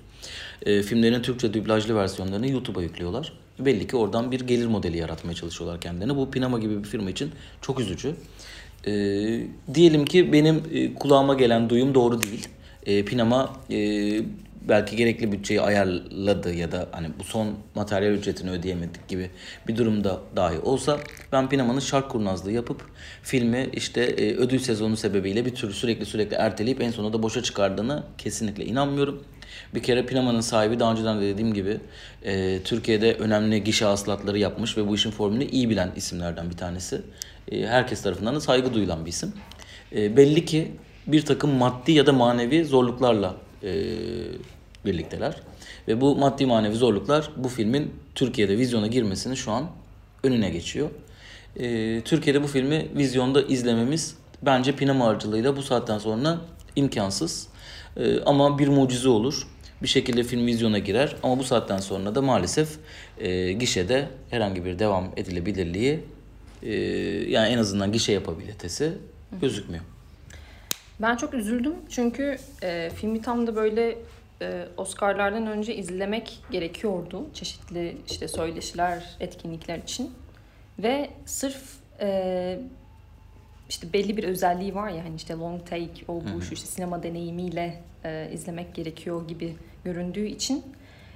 E, 0.65 0.81
filmlerin 0.81 1.22
Türkçe 1.22 1.53
dublajlı 1.53 1.95
versiyonlarını 1.95 2.48
YouTube'a 2.48 2.81
yüklüyorlar. 2.81 3.34
Belli 3.60 3.88
ki 3.88 3.98
oradan 3.98 4.31
bir 4.31 4.39
gelir 4.39 4.67
modeli 4.67 4.98
yaratmaya 4.98 5.34
çalışıyorlar 5.34 5.81
kendilerine. 5.81 6.15
Bu 6.15 6.31
Pinama 6.31 6.60
gibi 6.60 6.84
bir 6.84 6.88
firma 6.88 7.10
için 7.10 7.31
çok 7.62 7.79
üzücü. 7.79 8.15
E, 8.88 8.91
diyelim 9.74 10.05
ki 10.05 10.34
benim 10.34 10.63
e, 10.74 10.93
kulağıma 10.93 11.34
gelen 11.34 11.69
duyum 11.69 11.95
doğru 11.95 12.22
değil. 12.22 12.48
E, 12.86 13.05
Pinama 13.05 13.53
e, 13.72 13.77
belki 14.69 14.95
gerekli 14.95 15.31
bütçeyi 15.31 15.62
ayarladı 15.62 16.53
ya 16.53 16.72
da 16.72 16.88
hani 16.91 17.07
bu 17.19 17.24
son 17.24 17.53
materyal 17.75 18.12
ücretini 18.12 18.51
ödeyemedik 18.51 19.07
gibi 19.07 19.29
bir 19.67 19.77
durumda 19.77 20.19
dahi 20.36 20.60
olsa 20.60 21.00
ben 21.31 21.50
Pinama'nın 21.50 21.79
şark 21.79 22.10
kurnazlığı 22.10 22.51
yapıp 22.51 22.81
filmi 23.24 23.69
işte 23.74 24.01
e, 24.01 24.36
ödül 24.36 24.60
sezonu 24.60 24.98
sebebiyle 24.98 25.45
bir 25.45 25.55
tür 25.55 25.74
sürekli 25.74 26.05
sürekli 26.05 26.36
erteleyip 26.36 26.81
en 26.81 26.91
sonunda 26.91 27.24
boşa 27.24 27.43
çıkardığını 27.43 28.03
kesinlikle 28.17 28.65
inanmıyorum. 28.65 29.24
Bir 29.74 29.84
kere 29.84 30.05
Pinama'nın 30.05 30.41
sahibi 30.41 30.79
daha 30.79 30.91
önceden 30.91 31.22
de 31.22 31.25
dediğim 31.25 31.53
gibi 31.53 31.77
e, 32.24 32.60
Türkiye'de 32.63 33.13
önemli 33.13 33.63
gişe 33.63 33.86
hasılatları 33.86 34.39
yapmış 34.39 34.77
ve 34.77 34.88
bu 34.88 34.95
işin 34.95 35.12
formülünü 35.12 35.45
iyi 35.45 35.69
bilen 35.69 35.91
isimlerden 35.95 36.50
bir 36.50 36.57
tanesi. 36.57 37.01
E, 37.51 37.68
herkes 37.68 38.01
tarafından 38.01 38.35
da 38.35 38.42
saygı 38.42 38.74
duyulan 38.74 39.05
bir 39.05 39.09
isim. 39.09 39.33
E, 39.96 40.18
belli 40.18 40.46
ki 40.46 40.72
bir 41.07 41.25
takım 41.25 41.50
maddi 41.50 41.92
ya 41.92 42.05
da 42.05 42.13
manevi 42.13 42.66
zorluklarla 42.66 43.35
e, 43.63 43.72
birlikteler. 44.85 45.41
Ve 45.87 46.01
bu 46.01 46.15
maddi 46.15 46.45
manevi 46.45 46.75
zorluklar 46.75 47.29
bu 47.35 47.48
filmin 47.48 47.93
Türkiye'de 48.15 48.57
vizyona 48.57 48.87
girmesini 48.87 49.37
şu 49.37 49.51
an 49.51 49.69
önüne 50.24 50.50
geçiyor. 50.50 50.89
E, 51.59 52.01
Türkiye'de 52.01 52.43
bu 52.43 52.48
filmi 52.48 52.87
vizyonda 52.95 53.41
izlememiz 53.41 54.15
bence 54.41 54.75
Pinama 54.75 55.07
aracılığıyla 55.07 55.57
bu 55.57 55.63
saatten 55.63 55.98
sonra 55.98 56.41
imkansız. 56.75 57.48
E, 57.98 58.19
ama 58.19 58.59
bir 58.59 58.67
mucize 58.67 59.09
olur. 59.09 59.48
Bir 59.81 59.87
şekilde 59.87 60.24
film 60.24 60.48
vizyona 60.48 60.79
girer 60.79 61.15
ama 61.24 61.39
bu 61.39 61.43
saatten 61.43 61.77
sonra 61.77 62.15
da 62.15 62.21
maalesef 62.21 62.69
e, 63.17 63.51
gişede 63.51 64.09
herhangi 64.29 64.65
bir 64.65 64.79
devam 64.79 65.11
edilebilirliği 65.17 66.00
e, 66.63 66.74
yani 67.31 67.50
en 67.50 67.57
azından 67.57 67.91
gişe 67.91 68.11
yapabilitesi 68.11 68.93
gözükmüyor. 69.41 69.83
Ben 71.01 71.15
çok 71.15 71.33
üzüldüm 71.33 71.74
çünkü 71.89 72.37
e, 72.63 72.91
filmi 72.95 73.21
tam 73.21 73.48
da 73.48 73.55
böyle 73.55 73.98
Oscar'lardan 74.77 75.48
önce 75.48 75.75
izlemek 75.75 76.39
gerekiyordu. 76.51 77.25
Çeşitli 77.33 77.98
işte 78.09 78.27
söyleşiler, 78.27 79.15
etkinlikler 79.19 79.77
için. 79.77 80.13
Ve 80.79 81.09
sırf 81.25 81.77
e, 82.00 82.59
işte 83.69 83.93
belli 83.93 84.17
bir 84.17 84.24
özelliği 84.24 84.75
var 84.75 84.89
ya 84.89 85.03
hani 85.03 85.15
işte 85.15 85.33
long 85.33 85.69
take, 85.69 86.05
o 86.07 86.21
bu 86.35 86.41
şu 86.41 86.53
işte 86.53 86.67
sinema 86.67 87.03
deneyimiyle 87.03 87.81
e, 88.03 88.29
izlemek 88.33 88.75
gerekiyor 88.75 89.27
gibi 89.27 89.55
göründüğü 89.83 90.25
için 90.25 90.63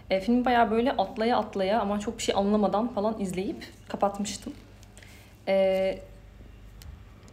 e, 0.09 0.19
filmi 0.19 0.45
bayağı 0.45 0.71
böyle 0.71 0.91
atlaya 0.91 1.37
atlaya 1.37 1.81
ama 1.81 1.99
çok 1.99 2.17
bir 2.17 2.23
şey 2.23 2.35
anlamadan 2.37 2.87
falan 2.87 3.19
izleyip 3.19 3.65
kapatmıştım. 3.87 4.53
E, 5.47 5.99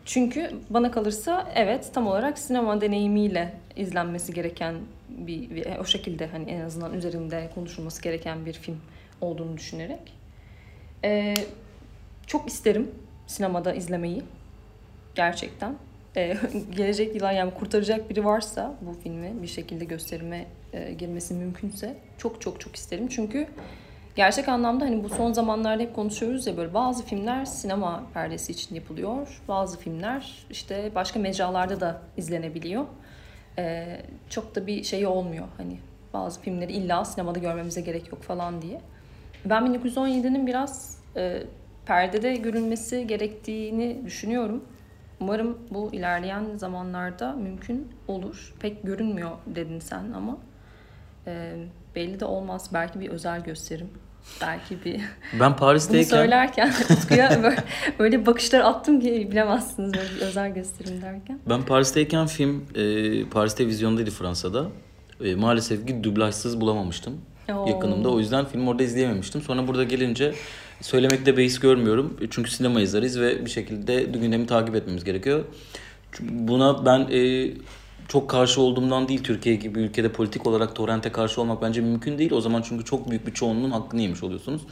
çünkü 0.05 0.51
bana 0.70 0.90
kalırsa 0.90 1.53
evet 1.55 1.90
tam 1.94 2.07
olarak 2.07 2.38
sinema 2.38 2.81
deneyimiyle 2.81 3.55
izlenmesi 3.77 4.35
gereken 4.35 4.75
bir, 5.09 5.51
bir 5.51 5.77
o 5.81 5.85
şekilde 5.85 6.27
hani 6.27 6.51
en 6.51 6.61
azından 6.61 6.95
üzerinde 6.95 7.51
konuşulması 7.55 8.03
gereken 8.03 8.47
bir 8.47 8.53
film 8.53 8.81
olduğunu 9.21 9.57
düşünerek. 9.57 10.15
Ee, 11.05 11.35
çok 12.27 12.49
isterim 12.49 12.91
sinemada 13.27 13.75
izlemeyi. 13.75 14.23
Gerçekten. 15.15 15.75
Ee, 16.17 16.37
gelecek 16.77 17.15
yıllar 17.15 17.33
yani 17.33 17.55
kurtaracak 17.55 18.11
biri 18.11 18.25
varsa 18.25 18.75
bu 18.81 18.93
filmi 19.03 19.43
bir 19.43 19.47
şekilde 19.47 19.85
gösterime 19.85 20.47
e, 20.73 20.93
girmesi 20.93 21.35
mümkünse 21.35 21.97
çok 22.19 22.41
çok 22.41 22.61
çok 22.61 22.77
isterim. 22.77 23.09
Çünkü 23.09 23.47
gerçek 24.17 24.49
anlamda 24.49 24.85
hani 24.85 25.05
bu 25.05 25.09
son 25.09 25.33
zamanlarda 25.33 25.83
hep 25.83 25.95
konuşuyoruz 25.95 26.47
ya 26.47 26.57
böyle 26.57 26.75
bazı 26.75 27.05
filmler 27.05 27.45
sinema 27.45 28.07
perdesi 28.15 28.53
için 28.53 28.75
yapılıyor. 28.75 29.43
Bazı 29.49 29.79
filmler 29.79 30.47
işte 30.51 30.91
başka 30.95 31.21
mecralarda 31.21 31.81
da 31.81 32.01
izlenebiliyor. 32.17 32.87
Ee, 33.59 34.03
çok 34.31 34.55
da 34.55 34.66
bir 34.66 34.85
şey 34.85 35.07
olmuyor 35.07 35.47
hani 35.57 35.79
bazı 36.12 36.40
filmleri 36.40 36.73
illa 36.73 37.05
sinemada 37.05 37.38
görmemize 37.38 37.81
gerek 37.81 38.12
yok 38.12 38.23
falan 38.23 38.62
diye. 38.62 38.81
Ben 39.45 39.62
1917'nin 39.62 40.47
biraz 40.47 40.99
e, 41.16 41.42
perdede 41.87 42.37
görülmesi 42.37 43.07
gerektiğini 43.07 44.03
düşünüyorum. 44.07 44.64
Umarım 45.21 45.59
bu 45.71 45.90
ilerleyen 45.92 46.57
zamanlarda 46.57 47.33
mümkün 47.33 47.88
olur. 48.09 48.55
Pek 48.61 48.83
görünmüyor 48.83 49.31
dedin 49.47 49.81
sen 49.81 50.12
ama 50.12 50.38
e, 51.27 51.57
belli 51.95 52.21
de 52.21 52.25
olmaz. 52.25 52.71
Belki 52.73 53.01
bir 53.01 53.09
özel 53.09 53.45
gösterim. 53.45 53.90
Belki 54.41 54.85
bir... 54.85 55.01
Ben 55.41 55.57
Paris'teyken... 55.57 56.11
Bunu 56.11 56.19
söylerken 56.19 56.73
Utku'ya 56.91 57.31
böyle, 57.43 57.57
böyle 57.99 58.27
bakışlar 58.27 58.61
attım 58.61 59.01
ki 59.01 59.29
bilemezsiniz 59.31 59.95
böyle 59.95 60.09
bir 60.17 60.21
özel 60.21 60.55
gösterim 60.55 61.03
derken. 61.03 61.39
Ben 61.49 61.62
Paris'teyken 61.62 62.27
film 62.27 62.65
e, 62.75 63.25
Paris'te 63.25 63.67
vizyondaydı 63.67 64.11
Fransa'da. 64.11 64.67
E, 65.25 65.35
maalesef 65.35 65.87
ki 65.87 66.05
dublajsız 66.05 66.61
bulamamıştım 66.61 67.21
Oo. 67.53 67.69
yakınımda. 67.69 68.09
O 68.09 68.19
yüzden 68.19 68.45
film 68.45 68.69
orada 68.69 68.83
izleyememiştim. 68.83 69.43
Sonra 69.43 69.69
burada 69.69 69.85
gelince 69.85 70.35
söylemekte 70.81 71.37
beis 71.37 71.59
görmüyorum. 71.59 72.17
Çünkü 72.31 72.51
sinema 72.51 72.81
izleriz 72.81 73.21
ve 73.21 73.45
bir 73.45 73.51
şekilde 73.51 74.03
gündemi 74.03 74.47
takip 74.47 74.75
etmemiz 74.75 75.05
gerekiyor. 75.05 75.45
Buna 76.21 76.87
ben 76.87 77.01
e, 77.11 77.51
çok 78.09 78.31
karşı 78.31 78.61
olduğumdan 78.61 79.09
değil 79.09 79.23
Türkiye 79.25 79.55
gibi 79.55 79.81
ülkede 79.81 80.12
politik 80.12 80.47
olarak 80.47 80.75
torrente 80.75 81.12
karşı 81.12 81.40
olmak 81.40 81.62
bence 81.62 81.81
mümkün 81.81 82.19
değil. 82.19 82.33
O 82.33 82.40
zaman 82.40 82.62
çünkü 82.62 82.85
çok 82.85 83.11
büyük 83.11 83.27
bir 83.27 83.33
çoğunluğun 83.33 83.71
hakkını 83.71 84.01
yemiş 84.01 84.23
oluyorsunuz. 84.23 84.62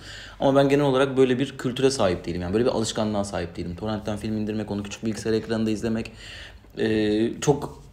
Ama 0.41 0.57
ben 0.57 0.69
genel 0.69 0.85
olarak 0.85 1.17
böyle 1.17 1.39
bir 1.39 1.59
kültüre 1.59 1.91
sahip 1.91 2.25
değilim. 2.27 2.43
Yani 2.43 2.55
böyle 2.55 2.65
bir 2.65 2.71
alışkanlığa 2.71 3.25
sahip 3.25 3.57
değilim. 3.57 3.77
Torrentten 3.77 4.17
film 4.17 4.37
indirmek, 4.37 4.71
onu 4.71 4.83
küçük 4.83 5.05
bilgisayar 5.05 5.33
ekranında 5.33 5.71
izlemek 5.71 6.13
e, 6.79 7.41
çok 7.41 7.85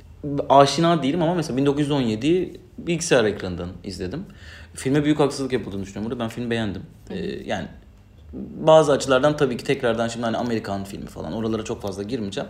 aşina 0.50 1.04
değilim 1.04 1.22
ama 1.22 1.36
mesela 1.36 1.60
1917'yi 1.60 2.60
bilgisayar 2.78 3.26
ekranından 3.26 3.70
izledim. 3.84 4.26
Filme 4.74 5.04
büyük 5.04 5.20
haksızlık 5.20 5.54
yapıldığını 5.54 5.82
düşünüyorum 5.82 6.12
burada. 6.12 6.24
Ben 6.24 6.30
filmi 6.30 6.50
beğendim. 6.50 6.84
Ee, 7.10 7.18
yani 7.46 7.68
bazı 8.34 8.92
açılardan 8.92 9.38
tabii 9.38 9.58
ki 9.58 9.64
tekrardan 9.64 10.08
şimdi 10.08 10.26
hani 10.26 10.38
Amerikan 10.38 10.84
filmi 10.84 11.06
falan 11.06 11.34
oralara 11.34 11.64
çok 11.64 11.82
fazla 11.82 12.04
girmeyeceğim. 12.04 12.50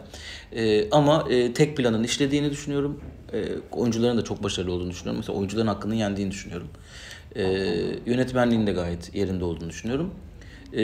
Ee, 0.55 0.89
ama 0.91 1.25
e, 1.29 1.53
tek 1.53 1.77
planın 1.77 2.03
işlediğini 2.03 2.51
düşünüyorum. 2.51 3.01
E, 3.33 3.45
oyuncuların 3.71 4.17
da 4.17 4.23
çok 4.23 4.43
başarılı 4.43 4.71
olduğunu 4.71 4.89
düşünüyorum. 4.89 5.17
Mesela 5.17 5.39
oyuncuların 5.39 5.67
hakkını 5.67 5.95
yendiğini 5.95 6.31
düşünüyorum. 6.31 6.67
E, 7.35 7.43
yönetmenliğin 8.05 8.67
de 8.67 8.71
gayet 8.71 9.15
yerinde 9.15 9.43
olduğunu 9.45 9.69
düşünüyorum. 9.69 10.13
E, 10.73 10.83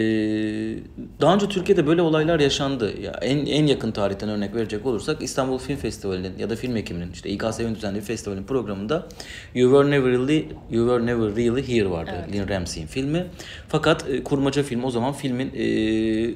daha 1.21 1.36
önce 1.36 1.50
Türkiye'de 1.50 1.88
böyle 1.88 2.02
olaylar 2.02 2.39
yaşandı. 2.39 3.02
Ya 3.02 3.12
en 3.21 3.45
en 3.45 3.67
yakın 3.67 3.91
tarihten 3.91 4.30
örnek 4.30 4.56
verecek 4.56 4.86
olursak 4.86 5.21
İstanbul 5.21 5.58
Film 5.58 5.78
Festivali'nin 5.78 6.38
ya 6.39 6.50
da 6.50 6.56
film 6.56 6.78
ekiminin 6.78 7.12
işte 7.12 7.30
İKSV'nin 7.30 7.76
düzenlediği 7.76 8.04
festivalin 8.04 8.43
programında 8.43 9.08
You 9.56 9.71
Were 9.71 9.91
Never 9.91 10.12
Really 10.12 10.47
You 10.71 10.88
Were 10.88 11.06
Never 11.06 11.36
Really 11.36 11.76
Here 11.76 11.89
vardı. 11.89 12.12
Evet. 12.15 12.36
Lynn 12.36 12.50
Ramsey'in 12.50 12.88
filmi. 12.88 13.26
Fakat 13.67 14.10
e, 14.10 14.23
kurmaca 14.23 14.63
film 14.63 14.84
o 14.84 14.91
zaman 14.91 15.13
filmin 15.13 15.52
e, 15.56 16.34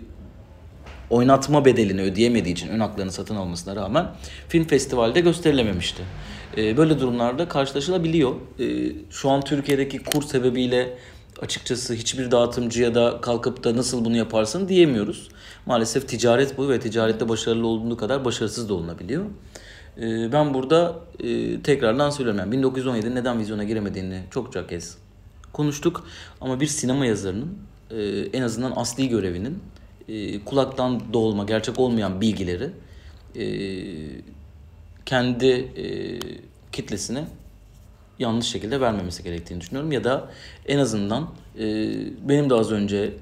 oynatma 1.09 1.65
bedelini 1.65 2.01
ödeyemediği 2.01 2.55
için 2.55 2.67
ön 2.67 2.79
haklarını 2.79 3.11
satın 3.11 3.35
almasına 3.35 3.75
rağmen 3.75 4.07
film 4.47 4.63
festivalde 4.63 5.19
gösterilememişti. 5.19 6.03
E, 6.57 6.77
böyle 6.77 6.99
durumlarda 6.99 7.47
karşılaşılabiliyor. 7.47 8.35
E, 8.59 8.65
şu 9.09 9.29
an 9.29 9.41
Türkiye'deki 9.41 10.03
kur 10.03 10.23
sebebiyle 10.23 10.97
açıkçası 11.41 11.93
hiçbir 11.93 12.31
dağıtımcıya 12.31 12.95
da 12.95 13.21
kalkıp 13.21 13.63
da 13.63 13.77
nasıl 13.77 14.05
bunu 14.05 14.17
yaparsın 14.17 14.67
diyemiyoruz. 14.67 15.29
Maalesef 15.65 16.07
ticaret 16.07 16.57
bu 16.57 16.69
ve 16.69 16.79
ticarette 16.79 17.29
başarılı 17.29 17.67
olduğu 17.67 17.97
kadar 17.97 18.25
başarısız 18.25 18.69
da 18.69 18.73
olunabiliyor. 18.73 19.25
E, 19.97 20.31
ben 20.31 20.53
burada 20.53 20.99
e, 21.19 21.61
tekrardan 21.61 22.09
söylüyorum. 22.09 22.39
Yani 22.39 22.51
1917 22.51 23.15
neden 23.15 23.39
vizyona 23.39 23.63
giremediğini 23.63 24.21
çokça 24.31 24.67
kez 24.67 24.97
konuştuk. 25.53 26.07
Ama 26.41 26.59
bir 26.59 26.67
sinema 26.67 27.05
yazarının 27.05 27.57
e, 27.91 28.03
en 28.33 28.41
azından 28.41 28.73
asli 28.75 29.09
görevinin 29.09 29.59
e, 30.07 30.39
kulaktan 30.45 31.01
dolma, 31.13 31.43
gerçek 31.43 31.79
olmayan 31.79 32.21
bilgileri 32.21 32.69
kendi 35.05 35.71
kitlesine 36.71 37.25
yanlış 38.21 38.47
şekilde 38.47 38.81
vermemesi 38.81 39.23
gerektiğini 39.23 39.61
düşünüyorum. 39.61 39.91
Ya 39.91 40.03
da 40.03 40.29
en 40.67 40.77
azından 40.77 41.29
e, 41.59 41.65
benim 42.29 42.49
de 42.49 42.53
az 42.53 42.71
önce 42.71 43.13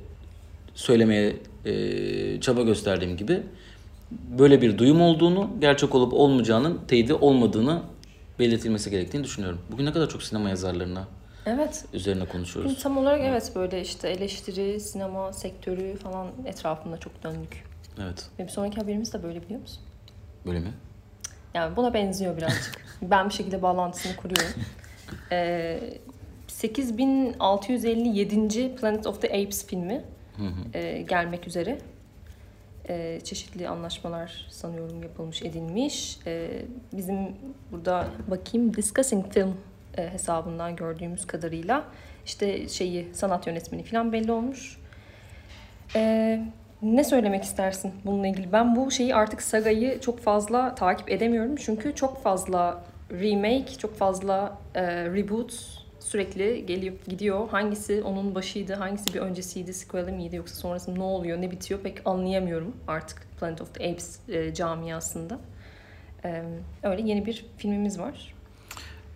söylemeye 0.75 1.35
e, 1.65 2.41
çaba 2.41 2.61
gösterdiğim 2.61 3.17
gibi 3.17 3.43
böyle 4.11 4.61
bir 4.61 4.77
duyum 4.77 5.01
olduğunu, 5.01 5.49
gerçek 5.61 5.95
olup 5.95 6.13
olmayacağının 6.13 6.79
teyidi 6.87 7.13
olmadığını 7.13 7.81
belirtilmesi 8.39 8.91
gerektiğini 8.91 9.23
düşünüyorum. 9.23 9.59
Bugün 9.71 9.85
ne 9.85 9.93
kadar 9.93 10.09
çok 10.09 10.23
sinema 10.23 10.49
yazarlarına 10.49 11.07
Evet. 11.45 11.85
üzerine 11.93 12.25
konuşuyoruz. 12.25 12.83
Tam 12.83 12.97
olarak 12.97 13.21
evet 13.23 13.51
böyle 13.55 13.81
işte 13.81 14.09
eleştiri, 14.09 14.79
sinema 14.79 15.33
sektörü 15.33 15.95
falan 15.97 16.27
etrafında 16.45 16.97
çok 16.97 17.23
döndük. 17.23 17.63
Evet. 18.03 18.25
Ve 18.39 18.43
bir 18.43 18.49
sonraki 18.49 18.75
haberimiz 18.81 19.13
de 19.13 19.23
böyle 19.23 19.41
biliyor 19.41 19.61
musun? 19.61 19.79
Böyle 20.45 20.59
mi? 20.59 20.73
Yani 21.53 21.75
buna 21.75 21.93
benziyor 21.93 22.37
birazcık. 22.37 22.85
ben 23.01 23.29
bir 23.29 23.33
şekilde 23.33 23.61
bağlantısını 23.61 24.15
kuruyorum. 24.15 24.53
Ee, 25.31 25.79
8657. 26.47 28.75
Planet 28.75 29.07
of 29.07 29.21
the 29.21 29.27
Apes 29.27 29.67
filmi 29.67 30.01
e, 30.73 31.01
gelmek 31.01 31.47
üzere. 31.47 31.77
E, 32.89 33.19
çeşitli 33.23 33.69
anlaşmalar 33.69 34.47
sanıyorum 34.49 35.03
yapılmış, 35.03 35.41
edilmiş. 35.41 36.19
E, 36.27 36.49
bizim 36.93 37.17
burada 37.71 38.07
bakayım 38.27 38.73
Discussing 38.73 39.33
Film 39.33 39.57
e, 39.97 40.09
hesabından 40.09 40.75
gördüğümüz 40.75 41.27
kadarıyla 41.27 41.83
işte 42.25 42.69
şeyi 42.69 43.07
sanat 43.13 43.47
yönetmeni 43.47 43.83
falan 43.83 44.13
belli 44.13 44.31
olmuş. 44.31 44.77
E, 45.95 46.39
ne 46.81 47.03
söylemek 47.03 47.43
istersin 47.43 47.93
bununla 48.05 48.27
ilgili? 48.27 48.51
Ben 48.51 48.75
bu 48.75 48.91
şeyi 48.91 49.15
artık 49.15 49.41
sagayı 49.41 49.99
çok 49.99 50.19
fazla 50.19 50.75
takip 50.75 51.11
edemiyorum. 51.11 51.55
Çünkü 51.55 51.95
çok 51.95 52.23
fazla 52.23 52.83
remake, 53.11 53.77
çok 53.77 53.95
fazla 53.95 54.61
e, 54.75 55.05
reboot 55.05 55.53
sürekli 55.99 56.65
gelip 56.65 57.05
gidiyor. 57.05 57.49
Hangisi 57.49 58.03
onun 58.03 58.35
başıydı, 58.35 58.73
hangisi 58.73 59.13
bir 59.13 59.19
öncesiydi, 59.19 59.73
sequel'i 59.73 60.11
miydi 60.11 60.35
yoksa 60.35 60.55
sonrasında 60.55 60.97
ne 60.97 61.03
oluyor, 61.03 61.41
ne 61.41 61.51
bitiyor 61.51 61.79
pek 61.79 62.07
anlayamıyorum 62.07 62.75
artık 62.87 63.27
Planet 63.39 63.61
of 63.61 63.73
the 63.73 63.91
Apes 63.91 64.19
e, 64.29 64.53
camiasında. 64.53 65.39
E, 66.25 66.43
öyle 66.83 67.01
yeni 67.01 67.25
bir 67.25 67.45
filmimiz 67.57 67.99
var. 67.99 68.33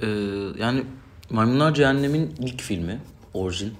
Ee, 0.02 0.08
yani 0.60 0.84
Maymunlar 1.30 1.74
Cehennem'in 1.74 2.36
ilk 2.40 2.62
filmi, 2.62 3.00
orijin. 3.34 3.74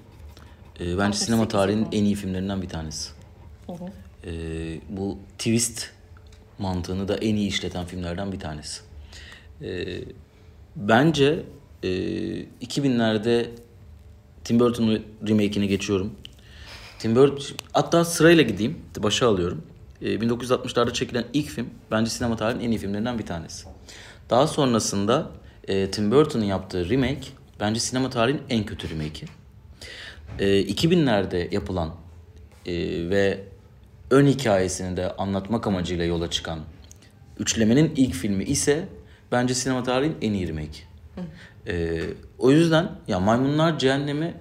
Ee, 0.80 0.98
bence 0.98 1.18
sinema 1.18 1.42
68 1.42 1.52
tarihinin 1.52 1.88
en 1.92 2.04
iyi 2.04 2.14
filmlerinden 2.14 2.62
bir 2.62 2.68
tanesi. 2.68 3.10
Hı 3.66 3.72
hı. 3.72 3.84
Ee, 4.26 4.80
bu 4.88 5.18
twist 5.38 5.90
mantığını 6.58 7.08
da 7.08 7.16
en 7.16 7.36
iyi 7.36 7.48
işleten 7.48 7.84
filmlerden 7.84 8.32
bir 8.32 8.40
tanesi. 8.40 8.80
Ee, 9.62 10.04
bence 10.76 11.44
e, 11.82 11.88
2000'lerde 12.62 13.46
Tim 14.44 14.60
Burton'un 14.60 15.02
remake'ini 15.28 15.68
geçiyorum. 15.68 16.12
Tim 16.98 17.16
Burton, 17.16 17.56
hatta 17.72 18.04
sırayla 18.04 18.42
gideyim, 18.42 18.78
başa 18.98 19.28
alıyorum. 19.28 19.62
Ee, 20.02 20.14
1960'larda 20.14 20.92
çekilen 20.92 21.24
ilk 21.32 21.48
film 21.48 21.66
bence 21.90 22.10
sinema 22.10 22.36
tarihinin 22.36 22.64
en 22.64 22.70
iyi 22.70 22.78
filmlerinden 22.78 23.18
bir 23.18 23.26
tanesi. 23.26 23.66
Daha 24.30 24.46
sonrasında 24.46 25.30
e, 25.68 25.90
Tim 25.90 26.10
Burton'un 26.10 26.44
yaptığı 26.44 26.88
remake 26.90 27.28
bence 27.60 27.80
sinema 27.80 28.10
tarihinin 28.10 28.42
en 28.50 28.66
kötü 28.66 28.90
remake'i. 28.90 29.28
E, 30.38 30.62
2000'lerde 30.62 31.54
yapılan 31.54 31.94
e, 32.66 32.74
ve 33.10 33.40
ön 34.10 34.26
hikayesini 34.26 34.96
de 34.96 35.12
anlatmak 35.12 35.66
amacıyla 35.66 36.04
yola 36.04 36.30
çıkan 36.30 36.60
üçlemenin 37.38 37.92
ilk 37.96 38.14
filmi 38.14 38.44
ise 38.44 38.88
bence 39.34 39.54
sinema 39.54 39.82
tarihinin 39.82 40.16
en 40.22 40.32
iyi 40.32 40.48
remake. 40.48 40.78
E, 41.66 42.00
o 42.38 42.50
yüzden 42.50 42.90
ya 43.08 43.20
Maymunlar 43.20 43.78
Cehennemi 43.78 44.34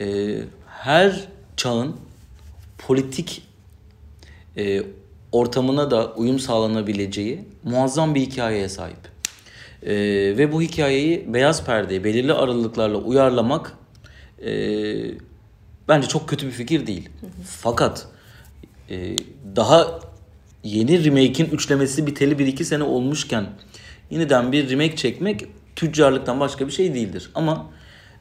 e, 0.00 0.38
her 0.66 1.28
çağın 1.56 1.96
politik 2.78 3.42
e, 4.56 4.82
ortamına 5.32 5.90
da 5.90 6.12
uyum 6.12 6.38
sağlanabileceği 6.38 7.44
muazzam 7.64 8.14
bir 8.14 8.20
hikayeye 8.20 8.68
sahip. 8.68 8.98
E, 9.82 9.94
ve 10.38 10.52
bu 10.52 10.62
hikayeyi 10.62 11.34
beyaz 11.34 11.64
perdeye 11.64 12.04
belirli 12.04 12.32
aralıklarla 12.32 12.98
uyarlamak 12.98 13.72
e, 14.44 14.50
bence 15.88 16.08
çok 16.08 16.28
kötü 16.28 16.46
bir 16.46 16.52
fikir 16.52 16.86
değil. 16.86 17.08
Fakat 17.44 18.08
e, 18.90 19.16
daha 19.56 20.00
yeni 20.64 21.04
remake'in 21.04 21.50
üçlemesi 21.50 22.06
biteli 22.06 22.38
bir 22.38 22.46
iki 22.46 22.64
sene 22.64 22.82
olmuşken 22.82 23.46
yeniden 24.10 24.52
bir 24.52 24.70
remake 24.70 24.96
çekmek 24.96 25.44
tüccarlıktan 25.76 26.40
başka 26.40 26.66
bir 26.66 26.72
şey 26.72 26.94
değildir. 26.94 27.30
Ama 27.34 27.66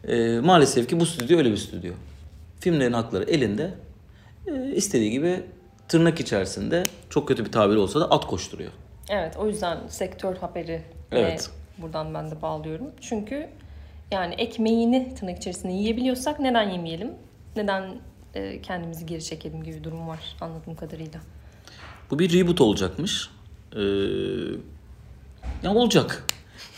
e, 0.08 0.40
maalesef 0.40 0.90
ki 0.90 1.00
bu 1.00 1.06
stüdyo 1.06 1.38
öyle 1.38 1.52
bir 1.52 1.58
stüdyo. 1.58 1.94
Filmlerin 2.60 2.94
hakları 2.94 3.24
elinde 3.24 3.74
e, 4.48 4.72
istediği 4.76 5.12
gibi 5.12 5.44
tırnak 5.88 6.20
içerisinde 6.20 6.84
çok 7.10 7.28
kötü 7.28 7.46
bir 7.46 7.52
tabir 7.52 7.76
olsa 7.76 8.00
da 8.00 8.12
at 8.12 8.28
koşturuyor. 8.28 8.72
Evet 9.10 9.38
o 9.38 9.48
yüzden 9.48 9.78
sektör 9.90 10.36
haberi 10.36 10.82
Evet. 11.12 11.50
ve 11.78 11.82
buradan 11.82 12.14
ben 12.14 12.32
de 12.32 12.42
bağlıyorum. 12.42 12.92
Çünkü 13.02 13.50
yani 14.12 14.34
ekmeğini 14.34 15.16
tırnak 15.16 15.38
içerisinde 15.38 15.74
yiyebiliyorsak 15.74 16.40
neden 16.40 16.70
yemeyelim? 16.70 17.12
Neden 17.56 17.96
e, 18.34 18.62
kendimizi 18.62 19.06
geri 19.06 19.24
çekelim 19.24 19.64
gibi 19.64 19.76
bir 19.76 19.84
durum 19.84 20.08
var 20.08 20.20
anladığım 20.42 20.76
kadarıyla. 20.76 21.20
Bu 22.12 22.20
bir 22.20 22.34
reboot 22.34 22.62
olacakmış. 22.62 23.30
Ee, 23.76 23.80
ya 25.64 25.74
olacak. 25.74 26.24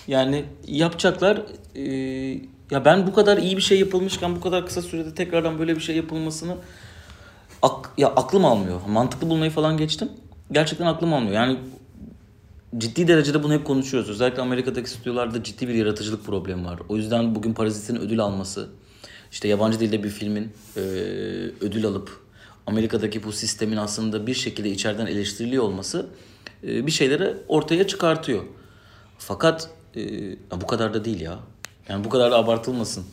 Yani 0.07 0.45
yapacaklar. 0.67 1.41
Ee, 1.75 2.41
ya 2.71 2.85
ben 2.85 3.07
bu 3.07 3.13
kadar 3.13 3.37
iyi 3.37 3.57
bir 3.57 3.61
şey 3.61 3.79
yapılmışken 3.79 4.35
bu 4.35 4.41
kadar 4.41 4.65
kısa 4.65 4.81
sürede 4.81 5.15
tekrardan 5.15 5.59
böyle 5.59 5.75
bir 5.75 5.81
şey 5.81 5.95
yapılmasını 5.95 6.55
ak, 7.61 7.89
ya 7.97 8.07
aklım 8.07 8.45
almıyor. 8.45 8.79
Mantıklı 8.87 9.29
bulmayı 9.29 9.51
falan 9.51 9.77
geçtim. 9.77 10.09
Gerçekten 10.51 10.85
aklım 10.85 11.13
almıyor. 11.13 11.33
Yani 11.33 11.57
ciddi 12.77 13.07
derecede 13.07 13.43
bunu 13.43 13.53
hep 13.53 13.65
konuşuyoruz. 13.65 14.09
Özellikle 14.09 14.41
Amerika'daki 14.41 14.89
stüdyolarda 14.89 15.43
ciddi 15.43 15.67
bir 15.67 15.73
yaratıcılık 15.73 16.25
problemi 16.25 16.65
var. 16.65 16.79
O 16.89 16.97
yüzden 16.97 17.35
bugün 17.35 17.53
Parazit'in 17.53 17.95
ödül 17.95 18.19
alması, 18.19 18.69
işte 19.31 19.47
yabancı 19.47 19.79
dilde 19.79 20.03
bir 20.03 20.09
filmin 20.09 20.51
e, 20.77 20.79
ödül 21.61 21.85
alıp 21.85 22.21
Amerika'daki 22.67 23.23
bu 23.23 23.31
sistemin 23.31 23.77
aslında 23.77 24.27
bir 24.27 24.33
şekilde 24.33 24.69
içeriden 24.69 25.05
eleştiriliyor 25.05 25.63
olması 25.63 26.07
e, 26.63 26.85
bir 26.85 26.91
şeyleri 26.91 27.33
ortaya 27.47 27.87
çıkartıyor. 27.87 28.43
Fakat 29.19 29.69
e, 29.95 30.01
bu 30.61 30.67
kadar 30.67 30.93
da 30.93 31.05
değil 31.05 31.21
ya. 31.21 31.39
Yani 31.89 32.03
bu 32.03 32.09
kadar 32.09 32.31
da 32.31 32.37
abartılmasın 32.37 33.05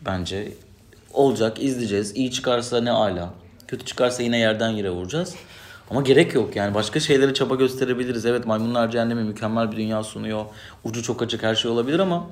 bence. 0.00 0.52
Olacak, 1.12 1.62
izleyeceğiz. 1.62 2.16
İyi 2.16 2.30
çıkarsa 2.30 2.80
ne 2.80 2.90
ala. 2.90 3.34
Kötü 3.68 3.84
çıkarsa 3.84 4.22
yine 4.22 4.38
yerden 4.38 4.70
yere 4.70 4.90
vuracağız. 4.90 5.34
Ama 5.90 6.02
gerek 6.02 6.34
yok 6.34 6.56
yani 6.56 6.74
başka 6.74 7.00
şeylere 7.00 7.34
çaba 7.34 7.54
gösterebiliriz. 7.54 8.26
Evet 8.26 8.46
Maymunlar 8.46 8.90
Cehennemi 8.90 9.22
mükemmel 9.24 9.72
bir 9.72 9.76
dünya 9.76 10.02
sunuyor. 10.02 10.44
Ucu 10.84 11.02
çok 11.02 11.22
açık 11.22 11.42
her 11.42 11.54
şey 11.54 11.70
olabilir 11.70 11.98
ama 11.98 12.26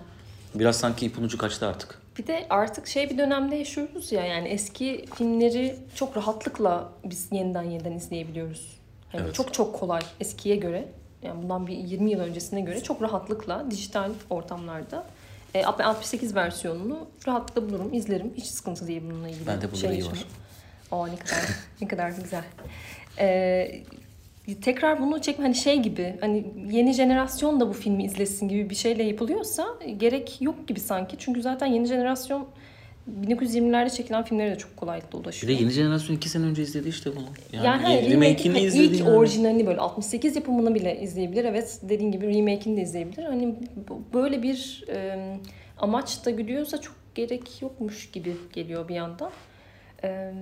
biraz 0.54 0.76
sanki 0.76 1.06
ipin 1.06 1.22
ucu 1.22 1.38
kaçtı 1.38 1.66
artık. 1.66 1.98
Bir 2.18 2.26
de 2.26 2.46
artık 2.50 2.86
şey 2.86 3.10
bir 3.10 3.18
dönemde 3.18 3.56
yaşıyoruz 3.56 4.12
ya 4.12 4.26
yani 4.26 4.48
eski 4.48 5.04
filmleri 5.14 5.76
çok 5.94 6.16
rahatlıkla 6.16 6.88
biz 7.04 7.28
yeniden 7.32 7.62
yeniden 7.62 7.92
izleyebiliyoruz. 7.92 8.78
Yani 9.12 9.24
Evet. 9.24 9.34
Çok 9.34 9.54
çok 9.54 9.74
kolay 9.80 10.00
eskiye 10.20 10.56
göre. 10.56 10.88
Yani 11.22 11.42
bundan 11.42 11.66
bir 11.66 11.76
20 11.76 12.10
yıl 12.10 12.20
öncesine 12.20 12.60
göre 12.60 12.82
çok 12.82 13.02
rahatlıkla 13.02 13.70
dijital 13.70 14.10
ortamlarda 14.30 15.06
E, 15.54 15.64
68 15.64 16.34
versiyonunu 16.34 17.08
rahatlıkla 17.26 17.68
bulurum, 17.68 17.94
izlerim. 17.94 18.32
Hiç 18.36 18.44
sıkıntı 18.46 18.86
değil 18.86 19.02
bununla 19.10 19.28
ilgili. 19.28 19.46
Bende 19.46 19.66
Blu-ray 19.66 19.76
şey 19.76 20.06
var. 20.06 20.24
Aa 20.92 21.06
ne 21.06 21.16
kadar 21.16 21.44
ne 21.80 21.88
kadar 21.88 22.10
güzel. 22.10 22.44
Ee, 23.18 23.82
tekrar 24.62 25.00
bunu 25.00 25.22
çekme 25.22 25.44
hani 25.44 25.54
şey 25.54 25.78
gibi 25.78 26.16
hani 26.20 26.46
yeni 26.70 26.92
jenerasyon 26.92 27.60
da 27.60 27.68
bu 27.68 27.72
filmi 27.72 28.04
izlesin 28.04 28.48
gibi 28.48 28.70
bir 28.70 28.74
şeyle 28.74 29.02
yapılıyorsa 29.02 29.66
gerek 29.96 30.42
yok 30.42 30.68
gibi 30.68 30.80
sanki. 30.80 31.16
Çünkü 31.18 31.42
zaten 31.42 31.66
yeni 31.66 31.86
jenerasyon 31.86 32.48
1920'lerde 33.26 33.90
çekilen 33.96 34.24
filmlere 34.24 34.50
de 34.50 34.58
çok 34.58 34.76
kolaylıkla 34.76 35.18
Bir 35.18 35.24
ulaşıyor. 35.24 35.52
de 35.58 35.62
yeni 35.62 35.70
jenerasyon 35.70 36.16
iki 36.16 36.28
sene 36.28 36.44
önce 36.46 36.62
izledi 36.62 36.88
işte 36.88 37.10
bunu. 37.16 37.26
Yani, 37.52 37.66
Yani, 37.66 37.82
hayır, 37.82 38.10
remake'ini 38.10 38.54
remake- 38.58 38.66
izledi. 38.66 38.84
ilk 38.84 39.00
yani. 39.00 39.10
orijinalini 39.10 39.66
böyle 39.66 39.80
68 39.80 40.36
yapımını 40.36 40.74
bile 40.74 41.00
izleyebilir. 41.00 41.44
Evet 41.44 41.78
dediğin 41.82 42.12
gibi 42.12 42.26
remake'ini 42.38 42.76
de 42.76 42.82
izleyebilir. 42.82 43.24
Hani 43.24 43.54
böyle 44.14 44.42
bir 44.42 44.84
e, 44.88 45.16
amaç 45.78 46.24
da 46.26 46.30
güdüyorsa 46.30 46.80
çok 46.80 46.94
gerek 47.14 47.62
yokmuş 47.62 48.10
gibi 48.10 48.36
geliyor 48.52 48.88
bir 48.88 48.94
yandan. 48.94 49.30
E, 50.04 50.32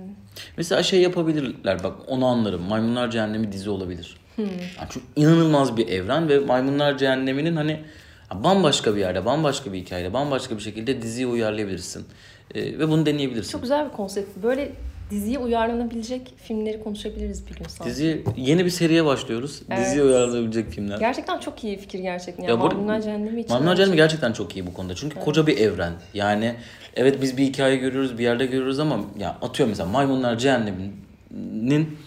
Mesela 0.57 0.83
şey 0.83 1.01
yapabilirler 1.01 1.83
bak 1.83 1.93
onu 2.07 2.25
anlarım. 2.25 2.61
Maymunlar 2.61 3.11
Cehennemi 3.11 3.51
dizi 3.51 3.69
olabilir. 3.69 4.17
Hmm. 4.35 4.45
Yani 4.45 4.87
çünkü 4.89 5.05
inanılmaz 5.15 5.77
bir 5.77 5.87
evren 5.87 6.29
ve 6.29 6.39
Maymunlar 6.39 6.97
Cehennemi'nin 6.97 7.55
hani 7.55 7.79
bambaşka 8.33 8.95
bir 8.95 8.99
yerde, 8.99 9.25
bambaşka 9.25 9.73
bir 9.73 9.77
hikayede, 9.79 10.13
bambaşka 10.13 10.55
bir 10.57 10.61
şekilde 10.61 11.01
diziyi 11.01 11.27
uyarlayabilirsin. 11.27 12.05
Ee, 12.55 12.79
ve 12.79 12.89
bunu 12.89 13.05
deneyebilirsin. 13.05 13.51
Çok 13.51 13.61
güzel 13.61 13.85
bir 13.85 13.91
konsept. 13.91 14.43
Böyle 14.43 14.71
diziye 15.11 15.39
uyarlanabilecek 15.39 16.33
filmleri 16.37 16.83
konuşabiliriz 16.83 17.47
bir 17.47 17.55
gün 17.55 17.65
sanki. 17.67 17.91
Dizi 17.91 18.23
yeni 18.37 18.65
bir 18.65 18.69
seriye 18.69 19.05
başlıyoruz. 19.05 19.61
Evet. 19.69 19.85
Diziye 19.85 20.03
uyarlanabilecek 20.03 20.69
filmler. 20.69 20.99
Gerçekten 20.99 21.39
çok 21.39 21.63
iyi 21.63 21.77
fikir 21.77 21.99
gerçekten. 21.99 22.43
Yani 22.43 22.51
Ya 22.51 22.57
Maymunlar 22.57 23.01
Cehennemi 23.01 23.41
için. 23.41 23.53
Maymunlar 23.53 23.75
Cehennemi 23.75 23.97
gerçekten 23.97 24.33
çok 24.33 24.55
iyi 24.55 24.67
bu 24.67 24.73
konuda. 24.73 24.95
Çünkü 24.95 25.19
koca 25.19 25.47
bir 25.47 25.57
evren. 25.57 25.93
Yani 26.13 26.55
evet 26.95 27.21
biz 27.21 27.37
bir 27.37 27.43
hikaye 27.43 27.75
görüyoruz, 27.75 28.17
bir 28.17 28.23
yerde 28.23 28.45
görüyoruz 28.45 28.79
ama 28.79 28.99
ya 29.19 29.37
atıyorum 29.41 29.69
mesela 29.69 29.89
Maymunlar 29.89 30.37
Cehennemi'nin 30.37 31.97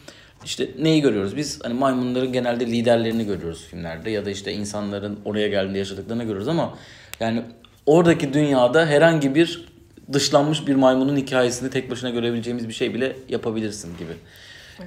işte 0.44 0.68
neyi 0.78 1.02
görüyoruz? 1.02 1.36
Biz 1.36 1.60
hani 1.62 1.74
maymunların 1.74 2.32
genelde 2.32 2.66
liderlerini 2.66 3.26
görüyoruz 3.26 3.66
filmlerde 3.70 4.10
ya 4.10 4.24
da 4.24 4.30
işte 4.30 4.52
insanların 4.52 5.18
oraya 5.24 5.48
geldiğinde 5.48 5.78
yaşadıklarını 5.78 6.22
görüyoruz 6.22 6.48
ama 6.48 6.74
yani 7.20 7.42
oradaki 7.86 8.32
dünyada 8.32 8.86
herhangi 8.86 9.34
bir 9.34 9.71
dışlanmış 10.12 10.66
bir 10.66 10.74
maymunun 10.74 11.16
hikayesini 11.16 11.70
tek 11.70 11.90
başına 11.90 12.10
görebileceğimiz 12.10 12.68
bir 12.68 12.72
şey 12.72 12.94
bile 12.94 13.16
yapabilirsin 13.28 13.96
gibi. 13.98 14.12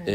Ee, 0.08 0.14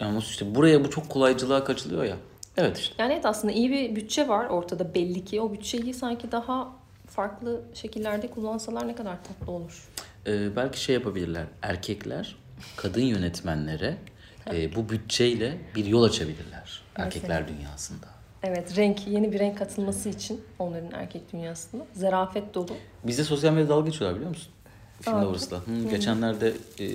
yani 0.00 0.18
işte 0.18 0.54
buraya 0.54 0.84
bu 0.84 0.90
çok 0.90 1.08
kolaycılığa 1.08 1.64
kaçılıyor 1.64 2.04
ya. 2.04 2.16
Evet 2.56 2.78
işte. 2.78 2.94
Yani 2.98 3.12
evet 3.12 3.26
aslında 3.26 3.52
iyi 3.52 3.70
bir 3.70 3.96
bütçe 3.96 4.28
var 4.28 4.46
ortada 4.46 4.94
belli 4.94 5.24
ki. 5.24 5.40
O 5.40 5.52
bütçeyi 5.52 5.94
sanki 5.94 6.32
daha 6.32 6.72
farklı 7.06 7.60
şekillerde 7.74 8.30
kullansalar 8.30 8.88
ne 8.88 8.94
kadar 8.94 9.24
tatlı 9.24 9.52
olur. 9.52 9.88
Ee, 10.26 10.56
belki 10.56 10.80
şey 10.80 10.94
yapabilirler. 10.94 11.44
Erkekler 11.62 12.36
kadın 12.76 13.02
yönetmenlere 13.02 13.96
e, 14.52 14.74
bu 14.74 14.88
bütçeyle 14.88 15.58
bir 15.74 15.84
yol 15.84 16.02
açabilirler. 16.02 16.82
Erkekler 16.96 17.48
dünyasında. 17.48 18.06
Evet 18.42 18.76
renk, 18.76 19.06
yeni 19.06 19.32
bir 19.32 19.38
renk 19.38 19.58
katılması 19.58 20.08
için 20.08 20.40
onların 20.58 20.90
erkek 20.92 21.32
dünyasında. 21.32 21.86
Zarafet 21.92 22.54
dolu. 22.54 22.72
Bizde 23.04 23.24
sosyal 23.24 23.52
medyada 23.52 23.68
dalga 23.70 23.86
geçiyorlar 23.86 24.16
biliyor 24.16 24.30
musun? 24.30 24.52
Film 25.00 25.16
Aa, 25.16 25.22
Lovers'la. 25.22 25.56
Hı, 25.56 25.88
geçenlerde 25.90 26.52
e, 26.78 26.86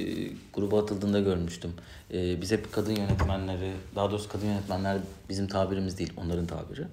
gruba 0.54 0.82
atıldığında 0.82 1.20
görmüştüm. 1.20 1.74
E, 2.14 2.42
biz 2.42 2.52
hep 2.52 2.72
kadın 2.74 2.96
yönetmenleri, 2.96 3.72
daha 3.96 4.12
doğrusu 4.12 4.30
kadın 4.30 4.46
yönetmenler 4.46 4.98
bizim 5.30 5.48
tabirimiz 5.48 5.98
değil, 5.98 6.14
onların 6.18 6.46
tabiri. 6.46 6.86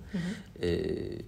E, 0.63 0.79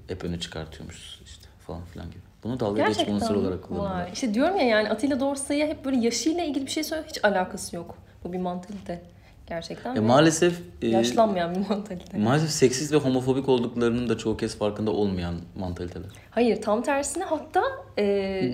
hep 0.09 0.25
öne 0.25 0.41
çıkartıyormuşuz 0.41 1.21
işte 1.25 1.49
falan 1.67 1.85
filan 1.85 2.11
gibi. 2.11 2.21
Bunu 2.45 2.61
dalga 2.61 2.89
geçme 2.89 3.13
unsuru 3.13 3.39
olarak 3.39 3.63
kullanıyorlar. 3.63 4.11
İşte 4.13 4.35
diyorum 4.35 4.57
ya 4.57 4.67
yani 4.67 4.91
Atilla 4.91 5.21
Dorsay'a 5.21 5.67
hep 5.67 5.85
böyle 5.85 5.97
yaşıyla 5.97 6.45
ilgili 6.45 6.67
bir 6.67 6.71
şey 6.71 6.85
söylüyor. 6.85 7.09
Hiç 7.09 7.25
alakası 7.25 7.77
yok. 7.77 7.95
Bu 8.25 8.33
bir 8.33 8.39
mantalite. 8.39 9.03
Gerçekten. 9.53 9.97
E, 9.97 10.01
maalesef 10.01 10.61
e, 10.83 10.87
yaşlanmayan 10.87 11.55
bir 11.55 11.69
mantalite. 11.69 12.19
Maalesef 12.19 12.51
seksist 12.51 12.93
ve 12.93 12.97
homofobik 12.97 13.49
olduklarının 13.49 14.09
da 14.09 14.19
çoğu 14.19 14.37
kez 14.37 14.57
farkında 14.57 14.91
olmayan 14.91 15.35
mantaliteler. 15.57 16.07
Hayır 16.31 16.63
tam 16.63 16.83
tersine 16.83 17.25
hatta 17.25 17.63
e, 17.99 18.05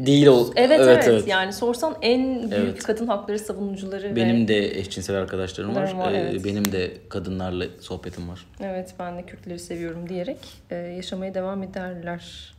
Değil 0.07 0.27
ol. 0.27 0.53
Evet, 0.57 0.81
evet 0.81 1.05
evet. 1.09 1.29
yani 1.29 1.53
sorsan 1.53 1.97
en 2.03 2.51
büyük 2.51 2.53
Evet. 2.53 2.83
kadın 2.83 3.07
hakları 3.07 3.39
savunucuları 3.39 4.17
Benim 4.17 4.43
ve 4.43 4.49
de 4.49 4.79
eşcinsel 4.79 5.17
arkadaşlarım 5.17 5.75
var. 5.75 5.93
Var, 5.95 6.13
evet. 6.13 6.45
Benim 6.45 6.73
de 6.73 6.93
kadınlarla 7.09 7.65
sohbetim 7.81 8.29
var. 8.29 8.47
evet 8.61 8.95
ben 8.99 9.19
de 9.19 9.23
Kürtleri 9.23 9.59
seviyorum 9.59 10.09
diyerek 10.09 10.39
e, 10.71 10.77
yaşamaya 10.77 11.35
devam 11.35 11.63
ederler. 11.63 12.55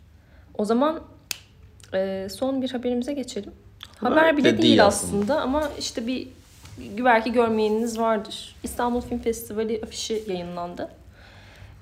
O 0.57 0.65
zaman 0.65 0.99
e, 1.93 2.27
son 2.31 2.61
bir 2.61 2.71
haberimize 2.71 3.13
geçelim. 3.13 3.51
Haber 3.97 4.17
Haber, 4.17 4.37
bile 4.37 4.45
de 4.45 4.51
değil, 4.51 4.63
değil 4.63 4.85
aslında. 4.85 5.17
aslında. 5.17 5.41
ama 5.41 5.69
işte 5.79 6.07
bir 6.07 6.27
belki 7.05 7.31
görmeyeniniz 7.31 7.99
vardır. 7.99 8.55
İstanbul 8.63 9.01
Film 9.01 9.19
Festivali 9.19 9.81
afişi 9.83 10.23
yayınlandı. 10.27 10.89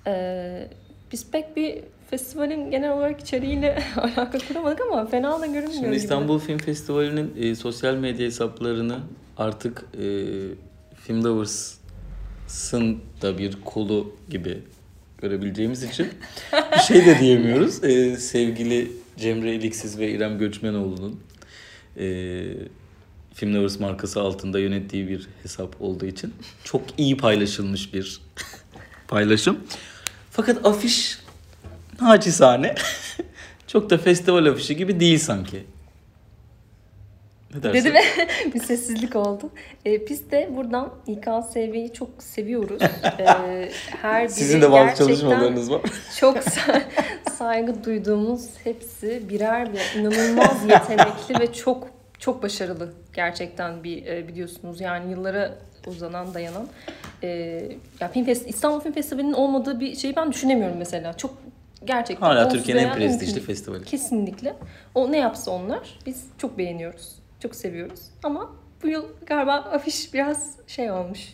E, 0.07 0.67
biz 1.11 1.31
pek 1.31 1.55
bir 1.55 1.83
festivalin 2.09 2.71
genel 2.71 2.91
olarak 2.91 3.21
içeriğiyle 3.21 3.83
alaka 3.97 4.37
kuramadık 4.47 4.81
ama 4.81 5.05
fena 5.05 5.41
da 5.41 5.45
görünmüyor 5.45 5.73
Şimdi 5.73 5.85
gibi. 5.85 5.95
İstanbul 5.95 6.39
Film 6.39 6.57
Festivali'nin 6.57 7.33
e, 7.37 7.55
sosyal 7.55 7.95
medya 7.95 8.25
hesaplarını 8.25 8.99
artık 9.37 9.85
e, 9.93 10.05
Film 10.95 11.23
Lovers'ın 11.23 12.99
da 13.21 13.37
bir 13.37 13.57
kolu 13.65 14.15
gibi 14.29 14.59
görebileceğimiz 15.21 15.83
için 15.83 16.07
bir 16.73 16.79
şey 16.79 17.05
de 17.05 17.19
diyemiyoruz. 17.19 17.83
E, 17.87 18.17
sevgili 18.17 18.91
Cemre 19.17 19.55
İliksiz 19.55 19.99
ve 19.99 20.11
İrem 20.11 20.37
Göçmenoğlu'nun 20.37 21.19
e, 21.97 22.45
Film 23.37 23.55
Lovers 23.55 23.79
markası 23.79 24.21
altında 24.21 24.59
yönettiği 24.59 25.07
bir 25.07 25.27
hesap 25.43 25.81
olduğu 25.81 26.05
için 26.05 26.33
çok 26.63 26.81
iyi 26.97 27.17
paylaşılmış 27.17 27.93
bir 27.93 28.21
paylaşım. 29.07 29.59
Fakat 30.31 30.65
afiş 30.65 31.19
naçizane 32.01 32.75
çok 33.67 33.89
da 33.89 33.97
festival 33.97 34.45
afişi 34.45 34.75
gibi 34.75 34.99
değil 34.99 35.19
sanki. 35.19 35.63
Ne 37.55 37.63
dersin? 37.63 37.85
Dedi 37.85 37.93
ve 37.93 38.01
bir 38.53 38.59
sessizlik 38.59 39.15
oldu. 39.15 39.49
Ee, 39.85 40.07
biz 40.09 40.31
de 40.31 40.49
buradan 40.55 40.93
İKSV'yi 41.07 41.93
çok 41.93 42.09
seviyoruz. 42.19 42.81
Ee, 43.19 43.69
her 44.01 44.27
Sizin 44.27 44.61
de 44.61 44.71
bazı 44.71 44.85
gerçekten 44.85 45.05
çalışmalarınız 45.05 45.71
var. 45.71 45.81
Çok 46.19 46.37
sa- 46.37 46.81
saygı 47.37 47.83
duyduğumuz 47.83 48.45
hepsi 48.63 49.29
birer 49.29 49.73
bir 49.73 49.99
inanılmaz 49.99 50.63
yetenekli 50.69 51.39
ve 51.39 51.53
çok 51.53 51.96
çok 52.19 52.43
başarılı 52.43 52.93
gerçekten 53.13 53.83
bir 53.83 54.05
e, 54.05 54.27
biliyorsunuz 54.27 54.81
yani 54.81 55.11
yıllara 55.11 55.57
uzanan 55.87 56.33
dayanan 56.33 56.67
e, 57.23 57.27
ya 57.99 58.07
film 58.13 58.25
Fest- 58.25 58.47
İstanbul 58.47 58.79
Film 58.79 58.93
Festivali'nin 58.93 59.33
olmadığı 59.33 59.79
bir 59.79 59.95
şeyi 59.95 60.15
ben 60.15 60.31
düşünemiyorum 60.31 60.77
mesela. 60.77 61.17
Çok 61.17 61.33
gerçekten 61.85 62.25
Hala 62.27 62.49
Türkiye'nin 62.49 62.83
en 62.83 62.95
prestijli 62.95 63.39
festivali. 63.39 63.83
Kesinlikle. 63.83 64.55
O 64.95 65.11
ne 65.11 65.17
yapsa 65.17 65.51
onlar 65.51 65.99
biz 66.05 66.23
çok 66.37 66.57
beğeniyoruz. 66.57 67.15
Çok 67.39 67.55
seviyoruz. 67.55 67.99
Ama 68.23 68.51
bu 68.83 68.87
yıl 68.87 69.05
galiba 69.25 69.53
afiş 69.53 70.13
biraz 70.13 70.55
şey 70.67 70.91
olmuş 70.91 71.33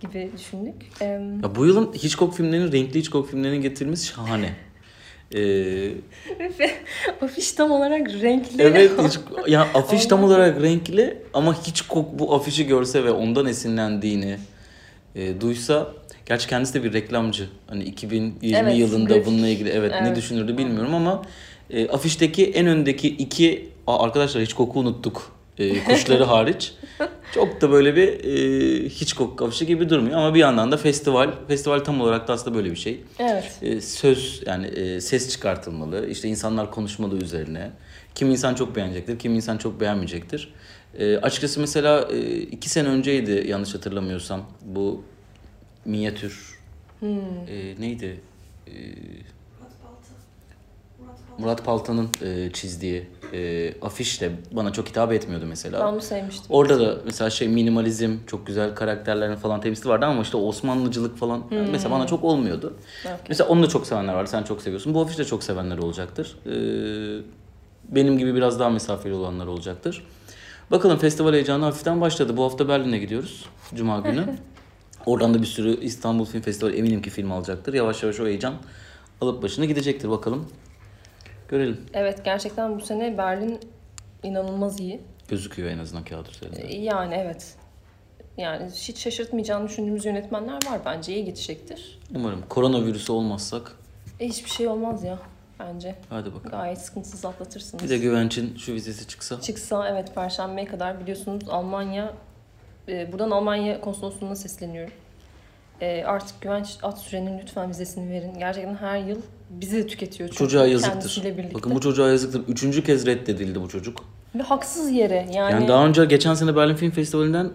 gibi 0.00 0.30
düşündük. 0.36 0.74
Em, 1.00 1.42
Ya 1.42 1.54
bu 1.54 1.66
yılın 1.66 1.92
Hitchcock 1.92 2.34
filmlerinin, 2.34 2.72
renkli 2.72 2.98
Hitchcock 2.98 3.30
filmlerinin 3.30 3.62
getirilmesi 3.62 4.06
şahane. 4.06 4.54
Ee, 5.34 5.90
afiş 7.22 7.52
tam 7.52 7.70
olarak 7.70 8.08
renkli. 8.22 8.62
evet, 8.62 8.90
hiç, 9.04 9.18
ya 9.52 9.68
afiş 9.74 10.06
tam 10.06 10.24
olarak 10.24 10.62
renkli 10.62 11.18
ama 11.34 11.54
Hitchcock 11.66 12.08
bu 12.18 12.34
afişi 12.34 12.66
görse 12.66 13.04
ve 13.04 13.10
ondan 13.10 13.46
esinlendiğini 13.46 14.36
e, 15.14 15.40
duysa, 15.40 15.92
gerçi 16.26 16.48
kendisi 16.48 16.74
de 16.74 16.84
bir 16.84 16.92
reklamcı. 16.92 17.48
Hani 17.66 17.84
2020 17.84 18.56
Evet, 18.56 18.76
yılında 18.78 19.08
grafik. 19.14 19.26
bununla 19.26 19.48
ilgili 19.48 19.68
evet, 19.68 19.92
ne 19.92 20.06
Evet. 20.06 20.16
düşünürdü 20.16 20.58
bilmiyorum 20.58 20.94
ama 20.94 21.22
e, 21.70 21.88
afişteki 21.88 22.50
en 22.50 22.66
öndeki 22.66 23.08
iki 23.08 23.68
Aa, 23.86 24.04
arkadaşlar 24.04 24.42
Hitchcock'u 24.42 24.80
unuttuk. 24.80 25.35
E, 25.58 25.84
kuşları 25.84 26.24
hariç. 26.34 26.74
Çok 27.34 27.60
da 27.60 27.70
böyle 27.70 27.96
bir 27.96 28.08
e, 28.24 28.88
Hitchcock 28.88 29.42
afişi 29.42 29.66
gibi 29.66 29.90
durmuyor 29.90 30.18
ama 30.18 30.34
bir 30.34 30.38
yandan 30.40 30.72
da 30.72 30.76
festival. 30.76 31.30
Festival 31.48 31.78
tam 31.78 32.00
olarak 32.00 32.28
da 32.28 32.32
aslında 32.32 32.56
böyle 32.56 32.70
bir 32.70 32.76
şey. 32.76 33.00
Evet. 33.18 33.58
E, 33.62 33.80
söz 33.80 34.42
yani 34.46 34.66
e, 34.66 35.00
ses 35.00 35.30
çıkartılmalı. 35.30 36.08
İşte 36.08 36.28
insanlar 36.28 36.70
konuşmalı 36.70 37.16
üzerine. 37.16 37.70
Kim 38.14 38.30
insan 38.30 38.54
çok 38.54 38.76
beğenecektir, 38.76 39.18
kim 39.18 39.34
insan 39.34 39.58
çok 39.58 39.80
beğenmeyecektir. 39.80 40.54
E, 40.98 41.16
açıkçası 41.16 41.60
mesela 41.60 42.08
e, 42.12 42.36
iki 42.40 42.68
sene 42.68 42.88
önceydi 42.88 43.44
yanlış 43.48 43.74
hatırlamıyorsam 43.74 44.50
bu 44.64 45.04
minyatür 45.84 46.56
Hmm. 47.00 47.08
e, 47.48 47.74
neydi? 47.80 48.20
E. 48.66 48.72
Murat 51.38 51.64
Palta'nın 51.64 52.08
e, 52.24 52.50
çizdiği 52.52 53.06
e, 53.32 53.74
afiş 53.82 54.20
de 54.20 54.30
bana 54.52 54.72
çok 54.72 54.88
hitap 54.88 55.12
etmiyordu 55.12 55.46
mesela. 55.48 55.86
Ben 55.86 55.92
bunu 55.92 56.02
sevmiştim. 56.02 56.46
Orada 56.50 56.80
da 56.80 56.96
mesela 57.04 57.30
şey 57.30 57.48
minimalizm, 57.48 58.16
çok 58.26 58.46
güzel 58.46 58.74
karakterlerin 58.74 59.36
falan 59.36 59.60
temsili 59.60 59.88
vardı 59.88 60.06
ama 60.06 60.22
işte 60.22 60.36
Osmanlıcılık 60.36 61.18
falan 61.18 61.42
mesela 61.70 61.90
bana 61.90 62.06
çok 62.06 62.24
olmuyordu. 62.24 62.74
Okey. 63.04 63.16
Mesela 63.28 63.48
onu 63.48 63.62
da 63.62 63.68
çok 63.68 63.86
sevenler 63.86 64.14
vardı. 64.14 64.30
Sen 64.30 64.42
çok 64.42 64.62
seviyorsun. 64.62 64.94
Bu 64.94 65.00
afişi 65.00 65.18
de 65.18 65.24
çok 65.24 65.44
sevenler 65.44 65.78
olacaktır. 65.78 66.36
Ee, 66.46 67.22
benim 67.88 68.18
gibi 68.18 68.34
biraz 68.34 68.60
daha 68.60 68.70
mesafeli 68.70 69.14
olanlar 69.14 69.46
olacaktır. 69.46 70.04
Bakalım 70.70 70.98
festival 70.98 71.32
heyecanı 71.32 71.64
hafiften 71.64 72.00
başladı. 72.00 72.36
Bu 72.36 72.44
hafta 72.44 72.68
Berlin'e 72.68 72.98
gidiyoruz. 72.98 73.44
Cuma 73.74 74.00
günü. 74.00 74.24
Oradan 75.06 75.34
da 75.34 75.42
bir 75.42 75.46
sürü 75.46 75.80
İstanbul 75.80 76.24
Film 76.24 76.42
Festivali 76.42 76.76
eminim 76.76 77.02
ki 77.02 77.10
film 77.10 77.32
alacaktır. 77.32 77.74
Yavaş 77.74 78.02
yavaş 78.02 78.20
o 78.20 78.26
heyecan 78.26 78.54
alıp 79.20 79.42
başını 79.42 79.64
gidecektir. 79.64 80.10
Bakalım. 80.10 80.46
Görelim. 81.48 81.80
Evet 81.94 82.24
gerçekten 82.24 82.76
bu 82.76 82.80
sene 82.80 83.18
Berlin 83.18 83.60
inanılmaz 84.22 84.80
iyi. 84.80 85.00
Gözüküyor 85.28 85.70
en 85.70 85.78
azından 85.78 86.04
kağıt 86.04 86.28
üzerinde. 86.36 86.62
Ee, 86.62 86.80
Yani 86.80 87.14
evet. 87.14 87.54
Yani 88.36 88.70
hiç 88.70 88.98
şaşırtmayacağını 88.98 89.68
düşündüğümüz 89.68 90.04
yönetmenler 90.04 90.54
var 90.54 90.80
bence 90.84 91.14
iyi 91.14 91.24
gidecektir. 91.24 91.98
Umarım 92.14 92.42
koronavirüsü 92.48 93.12
olmazsak 93.12 93.72
E, 94.20 94.28
hiçbir 94.28 94.50
şey 94.50 94.68
olmaz 94.68 95.04
ya 95.04 95.18
bence. 95.60 95.94
hadi 96.10 96.34
bakalım. 96.34 96.50
Gayet 96.50 96.78
sıkıntısız 96.78 97.24
atlatırsınız. 97.24 97.84
Bir 97.84 97.88
de 97.88 97.98
güvencin 97.98 98.56
şu 98.56 98.72
vizesi 98.74 99.08
çıksa. 99.08 99.40
Çıksa 99.40 99.88
evet 99.88 100.14
Perşembe'ye 100.14 100.66
kadar 100.66 101.00
biliyorsunuz 101.00 101.48
Almanya, 101.48 102.14
e, 102.88 103.12
buradan 103.12 103.30
Almanya 103.30 103.80
konsolosluğuna 103.80 104.36
sesleniyorum. 104.36 104.92
E, 105.80 106.04
artık 106.04 106.40
güvenç 106.40 106.78
at 106.82 106.98
sürenin 106.98 107.38
lütfen 107.38 107.68
vizesini 107.70 108.10
verin. 108.10 108.38
Gerçekten 108.38 108.74
her 108.74 108.98
yıl 108.98 109.20
bizi 109.50 109.76
de 109.76 109.86
tüketiyor. 109.86 110.28
çünkü 110.28 110.38
Çocuğa 110.38 110.66
yazıktır. 110.66 111.22
Bakın 111.54 111.74
bu 111.74 111.80
çocuğa 111.80 112.08
yazıktır. 112.08 112.42
Üçüncü 112.48 112.84
kez 112.84 113.06
reddedildi 113.06 113.60
bu 113.62 113.68
çocuk. 113.68 114.04
Ve 114.34 114.42
haksız 114.42 114.90
yere 114.90 115.28
yani. 115.32 115.52
Yani 115.52 115.68
daha 115.68 115.86
önce 115.86 116.04
geçen 116.04 116.34
sene 116.34 116.56
Berlin 116.56 116.74
Film 116.74 116.90
Festivali'nden 116.90 117.50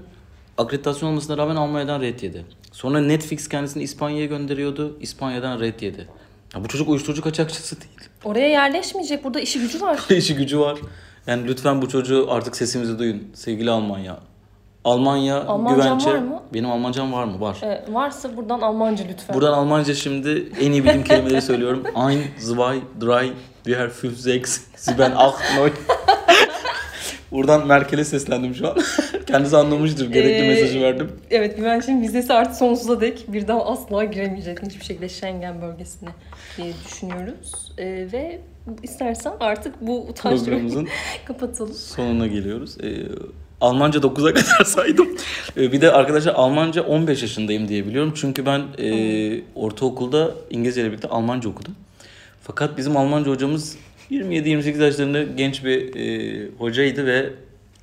akreditasyon 0.57 1.09
olmasına 1.09 1.37
rağmen 1.37 1.55
Almanya'dan 1.55 2.01
red 2.01 2.19
yedi. 2.21 2.45
Sonra 2.71 3.01
Netflix 3.01 3.47
kendisini 3.49 3.83
İspanya'ya 3.83 4.25
gönderiyordu. 4.25 4.97
İspanya'dan 5.01 5.59
red 5.59 5.81
yedi. 5.81 6.07
Ya 6.55 6.63
bu 6.63 6.67
çocuk 6.67 6.89
uyuşturucu 6.89 7.21
kaçakçısı 7.21 7.81
değil. 7.81 8.09
Oraya 8.23 8.47
yerleşmeyecek. 8.47 9.23
Burada 9.23 9.39
işi 9.39 9.59
gücü 9.59 9.81
var. 9.81 9.99
İşi 10.09 10.35
gücü 10.35 10.59
var. 10.59 10.79
Yani 11.27 11.47
lütfen 11.47 11.81
bu 11.81 11.89
çocuğu 11.89 12.27
artık 12.29 12.55
sesimizi 12.55 12.99
duyun. 12.99 13.23
Sevgili 13.33 13.71
Almanya. 13.71 14.19
Almanya 14.85 15.43
Almancan 15.43 15.89
güvence. 15.99 16.09
var 16.13 16.19
mı? 16.19 16.41
Benim 16.53 16.71
Almancam 16.71 17.13
var 17.13 17.23
mı? 17.25 17.41
Var. 17.41 17.57
E, 17.63 17.83
varsa 17.93 18.37
buradan 18.37 18.61
Almanca 18.61 19.03
lütfen. 19.09 19.33
Buradan 19.35 19.53
Almanca 19.53 19.93
şimdi 19.93 20.29
en 20.61 20.71
iyi 20.71 20.83
bildiğim 20.83 21.03
kelimeleri 21.03 21.41
söylüyorum. 21.41 21.83
Ein, 21.95 22.19
zwei, 22.39 22.79
drei, 23.01 23.31
vier, 23.67 23.89
fünf, 23.89 24.17
sechs, 24.19 24.59
sieben, 24.75 25.11
acht, 25.11 25.39
neun. 25.57 25.71
Buradan 27.31 27.67
Merkel'e 27.67 28.03
seslendim 28.05 28.55
şu 28.55 28.67
an. 28.69 28.77
Kendisi 29.27 29.57
anlamıştır. 29.57 30.11
Gerekli 30.11 30.45
Ee, 30.45 30.47
mesajı 30.47 30.81
verdim. 30.81 31.11
Evet 31.31 31.57
güvençin 31.57 32.01
vizesi 32.01 32.33
artık 32.33 32.55
sonsuza 32.55 33.01
dek 33.01 33.25
bir 33.27 33.47
daha 33.47 33.65
asla 33.65 34.03
giremeyecek 34.03 34.61
hiçbir 34.63 34.85
şekilde 34.85 35.09
Schengen 35.09 35.61
bölgesine 35.61 36.09
diye 36.57 36.73
düşünüyoruz. 36.87 37.71
E, 37.77 37.85
ve 37.85 38.41
istersen 38.83 39.33
artık 39.39 39.81
bu 39.81 40.01
utanç 40.01 40.39
Programımızın 40.39 40.87
kapatalım. 41.25 41.73
sonuna 41.73 42.27
geliyoruz. 42.27 42.77
Ee, 42.83 42.87
Almanca 43.61 43.99
9'a 43.99 44.33
kadar 44.33 44.65
saydım. 44.65 45.07
Ee, 45.57 45.71
bir 45.71 45.81
de 45.81 45.91
arkadaşlar 45.91 46.33
Almanca 46.33 46.83
15 46.83 47.21
yaşındayım 47.21 47.67
diye 47.67 47.85
biliyorum. 47.87 48.13
Çünkü 48.15 48.45
ben 48.45 48.61
e, 48.79 49.41
ortaokulda 49.55 50.31
İngilizce 50.49 50.81
ile 50.81 50.89
birlikte 50.89 51.07
Almanca 51.07 51.49
okudum. 51.49 51.75
Fakat 52.43 52.77
bizim 52.77 52.97
Almanca 52.97 53.31
hocamız 53.31 53.77
27-28 54.11 54.83
yaşlarında 54.83 55.23
genç 55.23 55.63
bir 55.63 55.95
e, 55.95 56.49
hocaydı 56.57 57.05
ve 57.05 57.29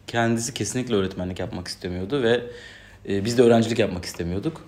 kendisi 0.07 0.55
kesinlikle 0.55 0.95
öğretmenlik 0.95 1.39
yapmak 1.39 1.69
istemiyordu 1.69 2.23
ve 2.23 2.41
e, 3.09 3.25
biz 3.25 3.39
de 3.39 3.43
öğrencilik 3.43 3.79
yapmak 3.79 4.05
istemiyorduk. 4.05 4.65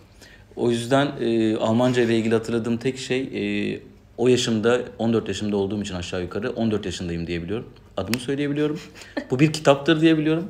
O 0.56 0.70
yüzden 0.70 1.08
e, 1.20 1.56
Almanca 1.56 2.02
ile 2.02 2.16
ilgili 2.16 2.34
hatırladığım 2.34 2.76
tek 2.76 2.98
şey 2.98 3.20
e, 3.20 3.80
o 4.16 4.28
yaşımda 4.28 4.80
14 4.98 5.28
yaşımda 5.28 5.56
olduğum 5.56 5.82
için 5.82 5.94
aşağı 5.94 6.22
yukarı 6.22 6.50
14 6.50 6.86
yaşındayım 6.86 7.26
diyebiliyorum. 7.26 7.66
Adımı 7.96 8.20
söyleyebiliyorum. 8.20 8.80
Bu 9.30 9.38
bir 9.38 9.52
kitaptır 9.52 10.00
diyebiliyorum. 10.00 10.48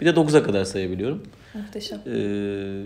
Bir 0.00 0.06
de 0.06 0.10
9'a 0.10 0.42
kadar 0.42 0.64
sayabiliyorum. 0.64 1.22
Muhteşem. 1.54 1.98
E, 1.98 2.10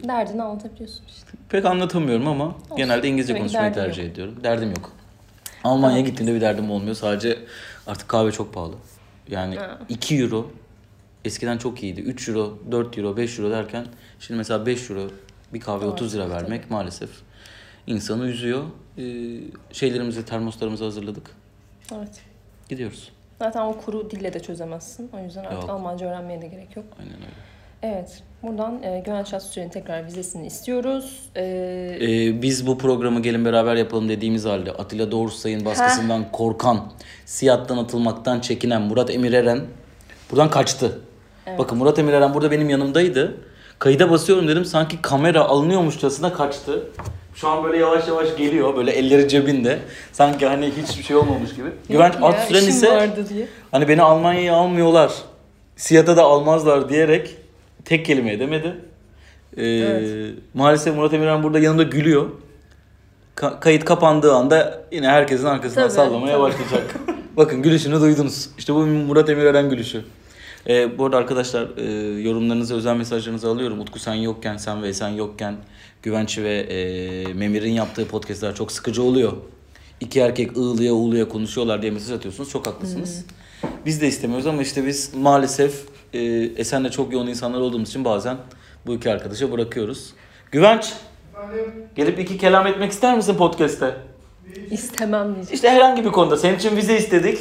Derdini 0.08 0.42
anlatabiliyorsun 0.42 1.04
işte. 1.08 1.26
pek 1.48 1.64
anlatamıyorum 1.64 2.26
ama 2.28 2.54
genelde 2.76 3.08
İngilizce 3.08 3.34
Demek 3.34 3.42
konuşmayı 3.42 3.72
tercih 3.72 4.02
yok. 4.02 4.12
ediyorum. 4.12 4.34
Derdim 4.44 4.68
yok. 4.68 4.92
Almanya'ya 5.64 5.96
Tamam. 5.98 6.10
gittiğimde 6.10 6.34
bir 6.36 6.40
derdim 6.40 6.70
olmuyor. 6.70 6.94
Sadece 6.94 7.38
artık 7.86 8.08
kahve 8.08 8.32
çok 8.32 8.54
pahalı. 8.54 8.74
Yani 9.28 9.56
Ha. 9.56 9.78
2 9.88 10.16
euro 10.18 10.50
eskiden 11.24 11.58
çok 11.58 11.82
iyiydi. 11.82 12.00
3 12.00 12.28
euro, 12.28 12.58
4 12.70 12.98
euro, 12.98 13.16
5 13.16 13.38
euro 13.38 13.50
derken 13.50 13.86
şimdi 14.20 14.38
mesela 14.38 14.66
5 14.66 14.90
euro 14.90 15.10
bir 15.54 15.60
kahve 15.60 15.80
Doğru, 15.84 15.90
30 15.92 16.14
lira 16.14 16.30
vermek 16.30 16.70
maalesef 16.70 17.10
insanı 17.86 18.26
üzüyor. 18.26 18.64
Ee, 18.98 19.02
şeylerimizi, 19.72 20.24
termoslarımızı 20.24 20.84
hazırladık. 20.84 21.30
Evet. 21.94 22.20
Gidiyoruz. 22.68 23.12
Zaten 23.38 23.60
o 23.60 23.76
kuru 23.84 24.10
dille 24.10 24.32
de 24.32 24.40
çözemezsin. 24.40 25.10
O 25.20 25.24
yüzden 25.24 25.44
artık 25.44 25.60
Yok. 25.60 25.70
Almanca 25.70 26.06
öğrenmeye 26.06 26.42
de 26.42 26.46
gerek 26.46 26.76
yok. 26.76 26.84
Aynen 27.00 27.14
öyle. 27.14 27.26
Evet. 27.82 28.22
Buradan 28.42 28.82
e, 28.82 29.00
Güven 29.06 29.24
Şahsüren'in 29.24 29.68
tekrar 29.70 30.06
vizesini 30.06 30.46
istiyoruz. 30.46 31.30
E, 31.36 31.42
Ee, 32.00 32.42
biz 32.42 32.66
bu 32.66 32.78
programı 32.78 33.22
gelin 33.22 33.44
beraber 33.44 33.76
yapalım 33.76 34.08
dediğimiz 34.08 34.44
halde 34.44 34.72
Atilla 34.72 35.10
Doğrusu 35.10 35.38
Sayın 35.38 35.64
baskısından 35.64 36.32
korkan, 36.32 36.92
siyattan 37.26 37.76
atılmaktan 37.78 38.40
çekinen 38.40 38.82
Murat 38.82 39.10
Emir 39.10 39.32
Eren 39.32 39.60
buradan 40.30 40.50
kaçtı. 40.50 40.98
Bakın 41.58 41.78
Murat 41.78 41.98
Emir 41.98 42.12
Eren 42.12 42.34
burada 42.34 42.50
benim 42.50 42.68
yanımdaydı. 42.70 43.34
Kayıda 43.78 44.10
basıyorum 44.10 44.48
dedim 44.48 44.64
sanki 44.64 45.02
kamera 45.02 45.40
alınıyormuşçasına 45.44 46.32
kaçtı. 46.32 46.82
Şu 47.34 47.48
an 47.48 47.64
böyle 47.64 47.78
yavaş 47.78 48.08
yavaş 48.08 48.36
geliyor 48.36 48.76
böyle 48.76 48.90
elleri 48.90 49.28
cebinde. 49.28 49.78
Sanki 50.12 50.46
hani 50.46 50.72
hiçbir 50.82 51.02
şey 51.02 51.16
olmamış 51.16 51.54
gibi. 51.54 51.68
Güvenç 51.90 52.14
ya, 52.14 52.20
Atsüren 52.20 52.58
işim 52.58 52.68
ise 52.70 53.10
hani 53.70 53.88
beni 53.88 54.02
Almanya'ya 54.02 54.54
almıyorlar. 54.54 55.12
Siyata 55.76 56.16
da 56.16 56.22
almazlar 56.22 56.88
diyerek 56.88 57.36
tek 57.84 58.06
kelime 58.06 58.32
edemedi. 58.32 58.74
Ee, 59.56 59.64
Evet. 59.66 60.34
Maalesef 60.54 60.96
Murat 60.96 61.14
Emirhan 61.14 61.42
burada 61.42 61.58
yanımda 61.58 61.82
gülüyor. 61.82 62.26
Ka- 63.36 63.60
kayıt 63.60 63.84
kapandığı 63.84 64.34
anda 64.34 64.82
yine 64.92 65.08
herkesin 65.08 65.44
arkasından 65.46 65.88
Tabii, 65.88 65.94
sallamaya 65.96 66.32
tabii. 66.32 66.42
başlayacak. 66.42 66.94
Bakın 67.36 67.62
gülüşünü 67.62 68.00
duydunuz. 68.00 68.48
İşte 68.58 68.74
bu 68.74 68.78
Murat 68.86 69.30
Emirhan 69.30 69.70
gülüşü. 69.70 70.04
Ee, 70.68 70.98
bu 70.98 71.04
arada 71.04 71.16
arkadaşlar 71.16 71.68
e, 71.76 72.20
yorumlarınızı, 72.20 72.74
özel 72.74 72.96
mesajlarınızı 72.96 73.48
alıyorum. 73.48 73.80
Utku 73.80 73.98
sen 73.98 74.14
yokken, 74.14 74.56
sen 74.56 74.82
ve 74.82 74.92
sen 74.92 75.08
yokken 75.08 75.56
Güvenç 76.02 76.38
ve 76.38 76.58
e, 76.58 77.32
Memir'in 77.32 77.72
yaptığı 77.72 78.08
podcastler 78.08 78.54
çok 78.54 78.72
sıkıcı 78.72 79.02
oluyor. 79.02 79.32
İki 80.00 80.20
erkek 80.20 80.56
ığlıya 80.56 80.92
uğluya 80.92 81.28
konuşuyorlar 81.28 81.82
diye 81.82 81.92
mesaj 81.92 82.16
atıyorsunuz. 82.16 82.50
Çok 82.50 82.66
haklısınız. 82.66 83.24
Biz 83.86 84.00
de 84.00 84.06
istemiyoruz 84.08 84.46
ama 84.46 84.62
işte 84.62 84.86
biz 84.86 85.14
maalesef 85.14 85.84
e, 86.12 86.20
Esen'le 86.56 86.88
çok 86.88 87.12
yoğun 87.12 87.26
insanlar 87.26 87.60
olduğumuz 87.60 87.88
için 87.88 88.04
bazen 88.04 88.36
bu 88.86 88.94
iki 88.94 89.10
arkadaşa 89.10 89.52
bırakıyoruz. 89.52 90.12
Güvenç, 90.50 90.92
gelip 91.96 92.18
iki 92.18 92.38
kelam 92.38 92.66
etmek 92.66 92.92
ister 92.92 93.16
misin 93.16 93.34
podcast'te? 93.36 93.96
İstemem 94.70 95.34
diyecek. 95.34 95.54
İşte 95.54 95.70
herhangi 95.70 96.04
bir 96.04 96.10
konuda. 96.10 96.36
Senin 96.36 96.56
için 96.56 96.76
vize 96.76 96.96
istedik. 96.96 97.38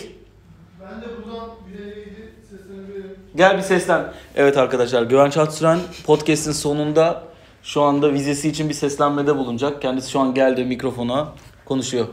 Ben 0.81 1.01
de 1.01 1.05
buradan 1.17 1.49
Güneyli'yi 1.67 2.29
seslenebilirim. 2.49 3.15
Gel 3.35 3.57
bir 3.57 3.61
seslen. 3.61 4.13
Evet 4.35 4.57
arkadaşlar 4.57 5.03
Güvenç 5.03 5.37
Atsüren 5.37 5.79
podcast'in 6.05 6.51
sonunda 6.51 7.23
şu 7.63 7.81
anda 7.81 8.13
vizesi 8.13 8.49
için 8.49 8.69
bir 8.69 8.73
seslenmede 8.73 9.37
bulunacak. 9.37 9.81
Kendisi 9.81 10.11
şu 10.11 10.19
an 10.19 10.33
geldi 10.33 10.65
mikrofona 10.65 11.33
konuşuyor. 11.65 12.07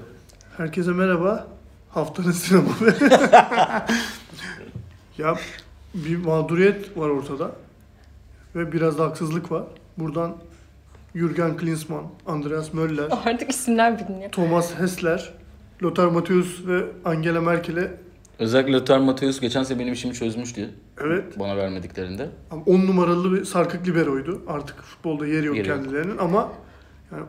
Herkese 0.57 0.91
merhaba. 0.91 1.47
Haftanın 1.91 2.33
sinemamı. 2.33 2.75
ya 5.19 5.35
bir 5.95 6.17
mağduriyet 6.17 6.99
var 6.99 7.09
ortada. 7.09 7.51
Ve 8.57 8.73
biraz 8.73 8.99
da 8.99 9.05
haksızlık 9.05 9.53
var. 9.53 9.63
Buradan 9.99 10.37
Jürgen 11.15 11.57
Klinsmann, 11.57 12.05
Andreas 12.27 12.73
Möller, 12.73 13.09
Artık 13.25 13.51
isimler 13.51 13.99
biliniyor. 13.99 14.31
Thomas 14.31 14.75
Hessler, 14.75 15.33
Lothar 15.83 16.07
Matthäus 16.07 16.67
ve 16.67 16.85
Angela 17.05 17.41
Merkel'e 17.41 17.91
Özellikle 18.41 18.73
Lothar 18.73 18.99
Matthäus 18.99 19.41
geçen 19.41 19.63
sene 19.63 19.79
benim 19.79 19.93
işimi 19.93 20.15
çözmüştü 20.15 20.71
evet 21.05 21.39
bana 21.39 21.57
vermediklerinde. 21.57 22.29
10 22.67 22.81
numaralı 22.81 23.33
bir 23.33 23.45
sarkık 23.45 23.89
liberoydu. 23.89 24.43
Artık 24.47 24.83
futbolda 24.83 25.27
yeri 25.27 25.47
yok 25.47 25.57
Yeri 25.57 25.69
yok. 25.69 25.79
kendilerinin 25.79 26.19
ama 26.19 26.49
yani, 27.13 27.25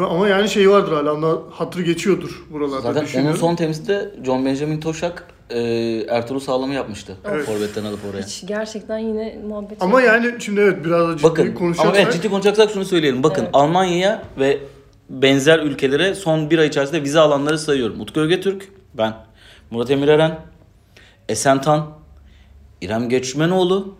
ama 0.00 0.28
yani 0.28 0.48
şey 0.48 0.70
vardır 0.70 0.92
hala 0.92 1.42
hatırı 1.50 1.82
geçiyordur 1.82 2.46
buralarda 2.50 2.92
Zaten 2.92 3.24
onun 3.24 3.34
son 3.34 3.56
temsilde 3.56 4.14
John 4.24 4.46
Benjamin 4.46 4.80
Toşak 4.80 5.26
e, 5.50 5.60
Ertuğrul 6.08 6.40
Sağlam'ı 6.40 6.74
yapmıştı. 6.74 7.16
Evet. 7.30 7.46
Forvet'ten 7.46 7.84
alıp 7.84 8.00
oraya. 8.10 8.22
Hiç 8.22 8.46
gerçekten 8.46 8.98
yine 8.98 9.38
muhabbet 9.48 9.82
Ama 9.82 10.02
yani 10.02 10.34
şimdi 10.38 10.60
evet 10.60 10.84
biraz 10.84 11.08
da 11.08 11.16
ciddi 11.16 11.22
Bakın 11.22 11.46
ama 11.46 11.54
konuşacaksak 11.54 12.02
evet 12.02 12.12
ciddi 12.12 12.28
konuşacaksak 12.28 12.70
şunu 12.70 12.84
söyleyelim. 12.84 13.22
Bakın 13.22 13.42
Evet. 13.42 13.54
Almanya'ya 13.54 14.22
ve 14.38 14.58
benzer 15.10 15.58
ülkelere 15.58 16.14
son 16.14 16.50
bir 16.50 16.58
ay 16.58 16.66
içerisinde 16.66 17.02
vize 17.02 17.20
alanları 17.20 17.58
sayıyorum. 17.58 18.00
Utku 18.00 18.20
Ögetürk, 18.20 18.68
ben, 18.94 19.14
Murat 19.72 19.90
Emir 19.90 20.08
Eren, 20.08 20.38
Esentan, 21.28 21.86
İrem 22.80 23.08
Göçmenoğlu 23.08 23.94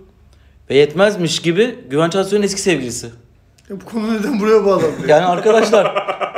ve 0.70 0.74
yetmezmiş 0.74 1.42
gibi 1.42 1.78
Güvenç 1.90 2.16
Aksoy'un 2.16 2.42
eski 2.42 2.60
sevgilisi. 2.60 3.06
Ya 3.70 3.80
bu 3.80 3.84
konu 3.84 4.14
neden 4.14 4.40
buraya 4.40 4.64
bağlandı? 4.64 4.86
Yani 5.08 5.24
arkadaşlar 5.24 5.92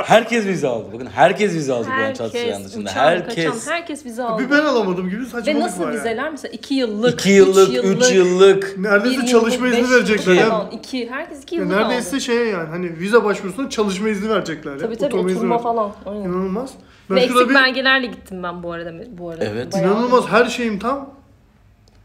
herkes 0.05 0.45
vize 0.45 0.67
aldı. 0.67 0.85
Bakın 0.93 1.05
herkes 1.05 1.53
vize 1.53 1.73
aldı 1.73 1.87
Güvenç 1.97 2.21
Aksoy'un 2.21 2.45
Herkes, 2.51 2.65
dışında. 2.67 2.89
uçan, 2.89 3.01
Herkes. 3.01 3.45
kaçan, 3.45 3.71
herkes 3.73 4.05
bizi 4.05 4.23
aldı. 4.23 4.43
bir 4.43 4.51
ben 4.51 4.65
alamadım 4.65 5.09
gibi 5.09 5.25
saçmalık 5.25 5.47
Ve 5.47 5.59
nasıl 5.59 5.83
yani. 5.83 5.95
vizeler? 5.95 6.31
Mesela 6.31 6.51
2 6.51 6.73
yıllık, 6.73 7.13
2 7.21 7.29
yıllık, 7.29 7.69
3 7.85 8.05
3 8.05 8.11
yıllık. 8.11 8.77
Neredeyse 8.77 9.25
çalışma 9.25 9.67
yıllık, 9.67 9.79
izni 9.83 9.95
verecekler 9.95 10.33
yıllık 10.33 10.45
ya. 10.45 10.49
falan. 10.49 10.71
İki, 10.71 11.09
herkes 11.09 11.43
2 11.43 11.55
Ya 11.55 11.61
yıllık 11.61 11.77
neredeyse 11.77 12.09
aldı. 12.09 12.21
şeye 12.21 12.45
yani 12.45 12.69
hani 12.69 12.99
vize 12.99 13.23
başvurusunda 13.23 13.69
çalışma 13.69 14.09
izni 14.09 14.29
verecekler 14.29 14.71
ya. 14.71 14.77
Tabii 14.79 14.95
tabii 14.95 15.15
Oturma 15.15 15.31
oturma 15.35 15.57
falan. 15.57 15.91
Aynen. 16.05 16.21
İnanılmaz. 16.21 16.69
Ben 17.09 17.15
Ve 17.15 17.21
eksik 17.21 17.49
bir 17.49 17.55
belgelerle 17.55 18.07
gittim 18.07 18.43
ben 18.43 18.63
bu 18.63 18.71
arada. 18.71 18.93
Bu 19.17 19.29
arada. 19.29 19.45
Evet. 19.45 19.73
Bayağı- 19.73 19.91
inanılmaz 19.93 20.27
her 20.27 20.45
şeyim 20.45 20.79
tam. 20.79 21.09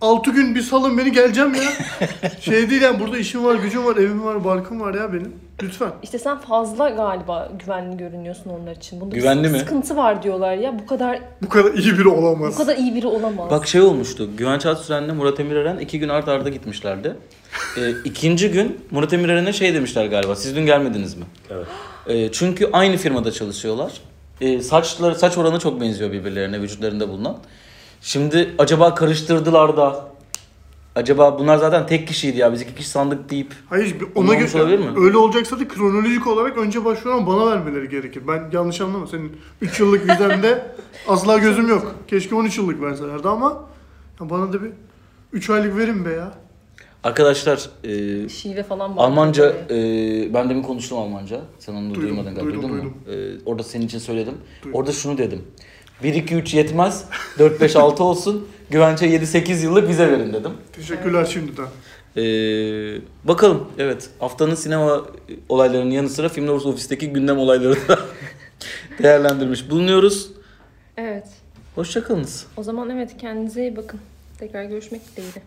6 0.01 0.31
gün 0.31 0.55
bir 0.55 0.61
salın 0.63 0.99
beni 0.99 1.13
geleceğim 1.13 1.55
ya. 1.55 1.63
şey 2.41 2.71
değil 2.71 2.83
yani 2.83 3.01
burada 3.01 3.19
işim 3.19 3.45
var, 3.45 3.55
gücüm 3.55 3.85
var, 3.85 3.97
evim 3.97 4.25
var, 4.25 4.45
barkım 4.45 4.81
var 4.81 4.95
ya 4.95 5.13
benim. 5.13 5.35
Lütfen. 5.63 5.91
İşte 6.03 6.19
sen 6.19 6.39
fazla 6.39 6.89
galiba 6.89 7.49
güvenli 7.59 7.97
görünüyorsun 7.97 8.51
onlar 8.51 8.77
için. 8.77 9.01
Bunda 9.01 9.15
bir 9.15 9.21
Güvenli 9.21 9.49
mi? 9.49 9.59
Sıkıntı 9.59 9.97
var 9.97 10.23
diyorlar 10.23 10.55
ya. 10.55 10.79
Bu 10.79 10.87
kadar 10.87 11.21
Bu 11.43 11.49
kadar 11.49 11.75
iyi 11.75 11.99
biri 11.99 12.09
olamaz. 12.09 12.55
bu 12.55 12.59
kadar 12.59 12.77
iyi 12.77 12.95
biri 12.95 13.07
olamaz. 13.07 13.51
Bak 13.51 13.69
şey 13.69 13.81
olmuştu. 13.81 14.31
Güvenç 14.37 14.67
Aksüren'le 14.67 15.15
Murat 15.15 15.41
Emireren 15.41 15.79
iki 15.79 15.99
gün 15.99 16.09
art 16.09 16.29
arda 16.29 16.49
gitmişlerdi. 16.49 17.17
Ee, 17.77 17.91
ikinci 18.05 18.51
gün 18.51 18.81
Murat 18.91 19.13
Emirören'e 19.13 19.53
şey 19.53 19.75
demişler 19.75 20.07
galiba. 20.07 20.37
Siz 20.37 20.57
dün 20.57 20.67
gelmediniz 20.67 21.15
mi? 21.17 21.25
Evet. 21.51 21.67
Ee, 22.07 22.33
çünkü 22.33 22.71
aynı 22.73 22.97
firmada 22.97 23.33
çalışıyorlar. 23.33 23.93
Ee, 24.41 24.61
saçları 24.63 25.15
saç 25.15 25.39
oranı 25.39 25.59
çok 25.59 25.81
benziyor 25.81 26.13
birbirlerine 26.13 26.61
vücutlarında 26.61 27.09
bulunan. 27.09 27.37
Şimdi 28.01 28.55
acaba 28.59 28.95
karıştırdılar 28.95 29.77
da 29.77 30.11
acaba 30.97 31.39
bunlar 31.39 31.57
zaten 31.57 31.87
tek 31.87 32.09
kişiydi 32.09 32.39
ya 32.39 32.53
biz 32.53 32.61
iki 32.63 32.75
kişi 32.75 32.89
sandık 32.89 33.31
deyip 33.31 33.55
Hayır 33.69 33.97
ona 34.15 34.35
göre 34.35 34.63
olabilir 34.63 34.79
mi? 34.79 34.87
öyle 34.97 35.17
olacaksa 35.17 35.61
da 35.61 35.69
kronolojik 35.69 36.27
olarak 36.27 36.59
önce 36.59 36.85
başvuran 36.85 37.27
bana 37.27 37.47
vermeleri 37.51 37.89
gerekir. 37.89 38.23
Ben 38.29 38.51
yanlış 38.53 38.81
anlama. 38.81 39.07
Senin 39.07 39.37
3 39.61 39.81
yıllık 39.81 40.03
vizende 40.09 40.75
asla 41.09 41.39
gözüm 41.39 41.69
yok. 41.69 41.95
Keşke 42.09 42.35
13 42.35 42.59
yıllık 42.59 42.83
verselerdi 42.83 43.29
ama 43.29 43.65
ya 44.21 44.31
bana 44.31 44.53
da 44.53 44.63
bir 44.63 44.71
3 45.33 45.51
aylık 45.51 45.77
verin 45.77 46.05
be 46.05 46.11
ya. 46.13 46.33
Arkadaşlar 47.05 47.71
e, 47.85 48.29
Şive 48.29 48.63
falan 48.63 48.97
var. 48.97 49.05
Almanca 49.05 49.55
e, 49.71 50.35
ben 50.35 50.51
demin 50.51 50.63
konuştum 50.63 50.99
Almanca. 50.99 51.41
Sen 51.59 51.75
onu 51.75 51.95
Duydum, 51.95 52.03
duymadın 52.03 52.35
galiba. 52.35 52.53
Duydun 52.53 52.71
mu? 52.71 52.93
E, 53.11 53.15
orada 53.47 53.63
senin 53.63 53.87
için 53.87 53.99
söyledim. 53.99 54.35
Duydum. 54.63 54.79
Orada 54.79 54.93
şunu 54.93 55.19
dedim. 55.19 55.43
1 56.03 56.15
2 56.15 56.35
3 56.35 56.55
yetmez. 56.55 57.05
4 57.39 57.61
5 57.61 57.77
6 57.77 58.05
olsun. 58.05 58.49
Güvence 58.71 59.07
7 59.07 59.27
8 59.27 59.63
yıllık 59.63 59.89
vize 59.89 60.11
verin 60.11 60.33
dedim. 60.33 60.53
Teşekkürler 60.73 61.25
şimdiden. 61.25 61.67
E, 62.17 62.23
bakalım. 63.25 63.69
Evet. 63.79 64.11
Haftanın 64.19 64.55
sinema 64.55 65.05
olaylarının 65.49 65.91
yanı 65.91 66.09
sıra 66.09 66.29
Filmler 66.29 66.53
Ofis'teki 66.53 67.13
gündem 67.13 67.39
olayları 67.39 67.89
da 67.89 67.99
değerlendirmiş 69.03 69.71
bulunuyoruz. 69.71 70.31
Evet. 70.97 71.27
Hoşçakalınız. 71.75 72.47
O 72.57 72.63
zaman 72.63 72.91
evet 72.91 73.17
kendinize 73.19 73.63
iyi 73.63 73.77
bakın. 73.77 74.01
Tekrar 74.39 74.65
görüşmek 74.65 75.17
dileğiyle. 75.17 75.43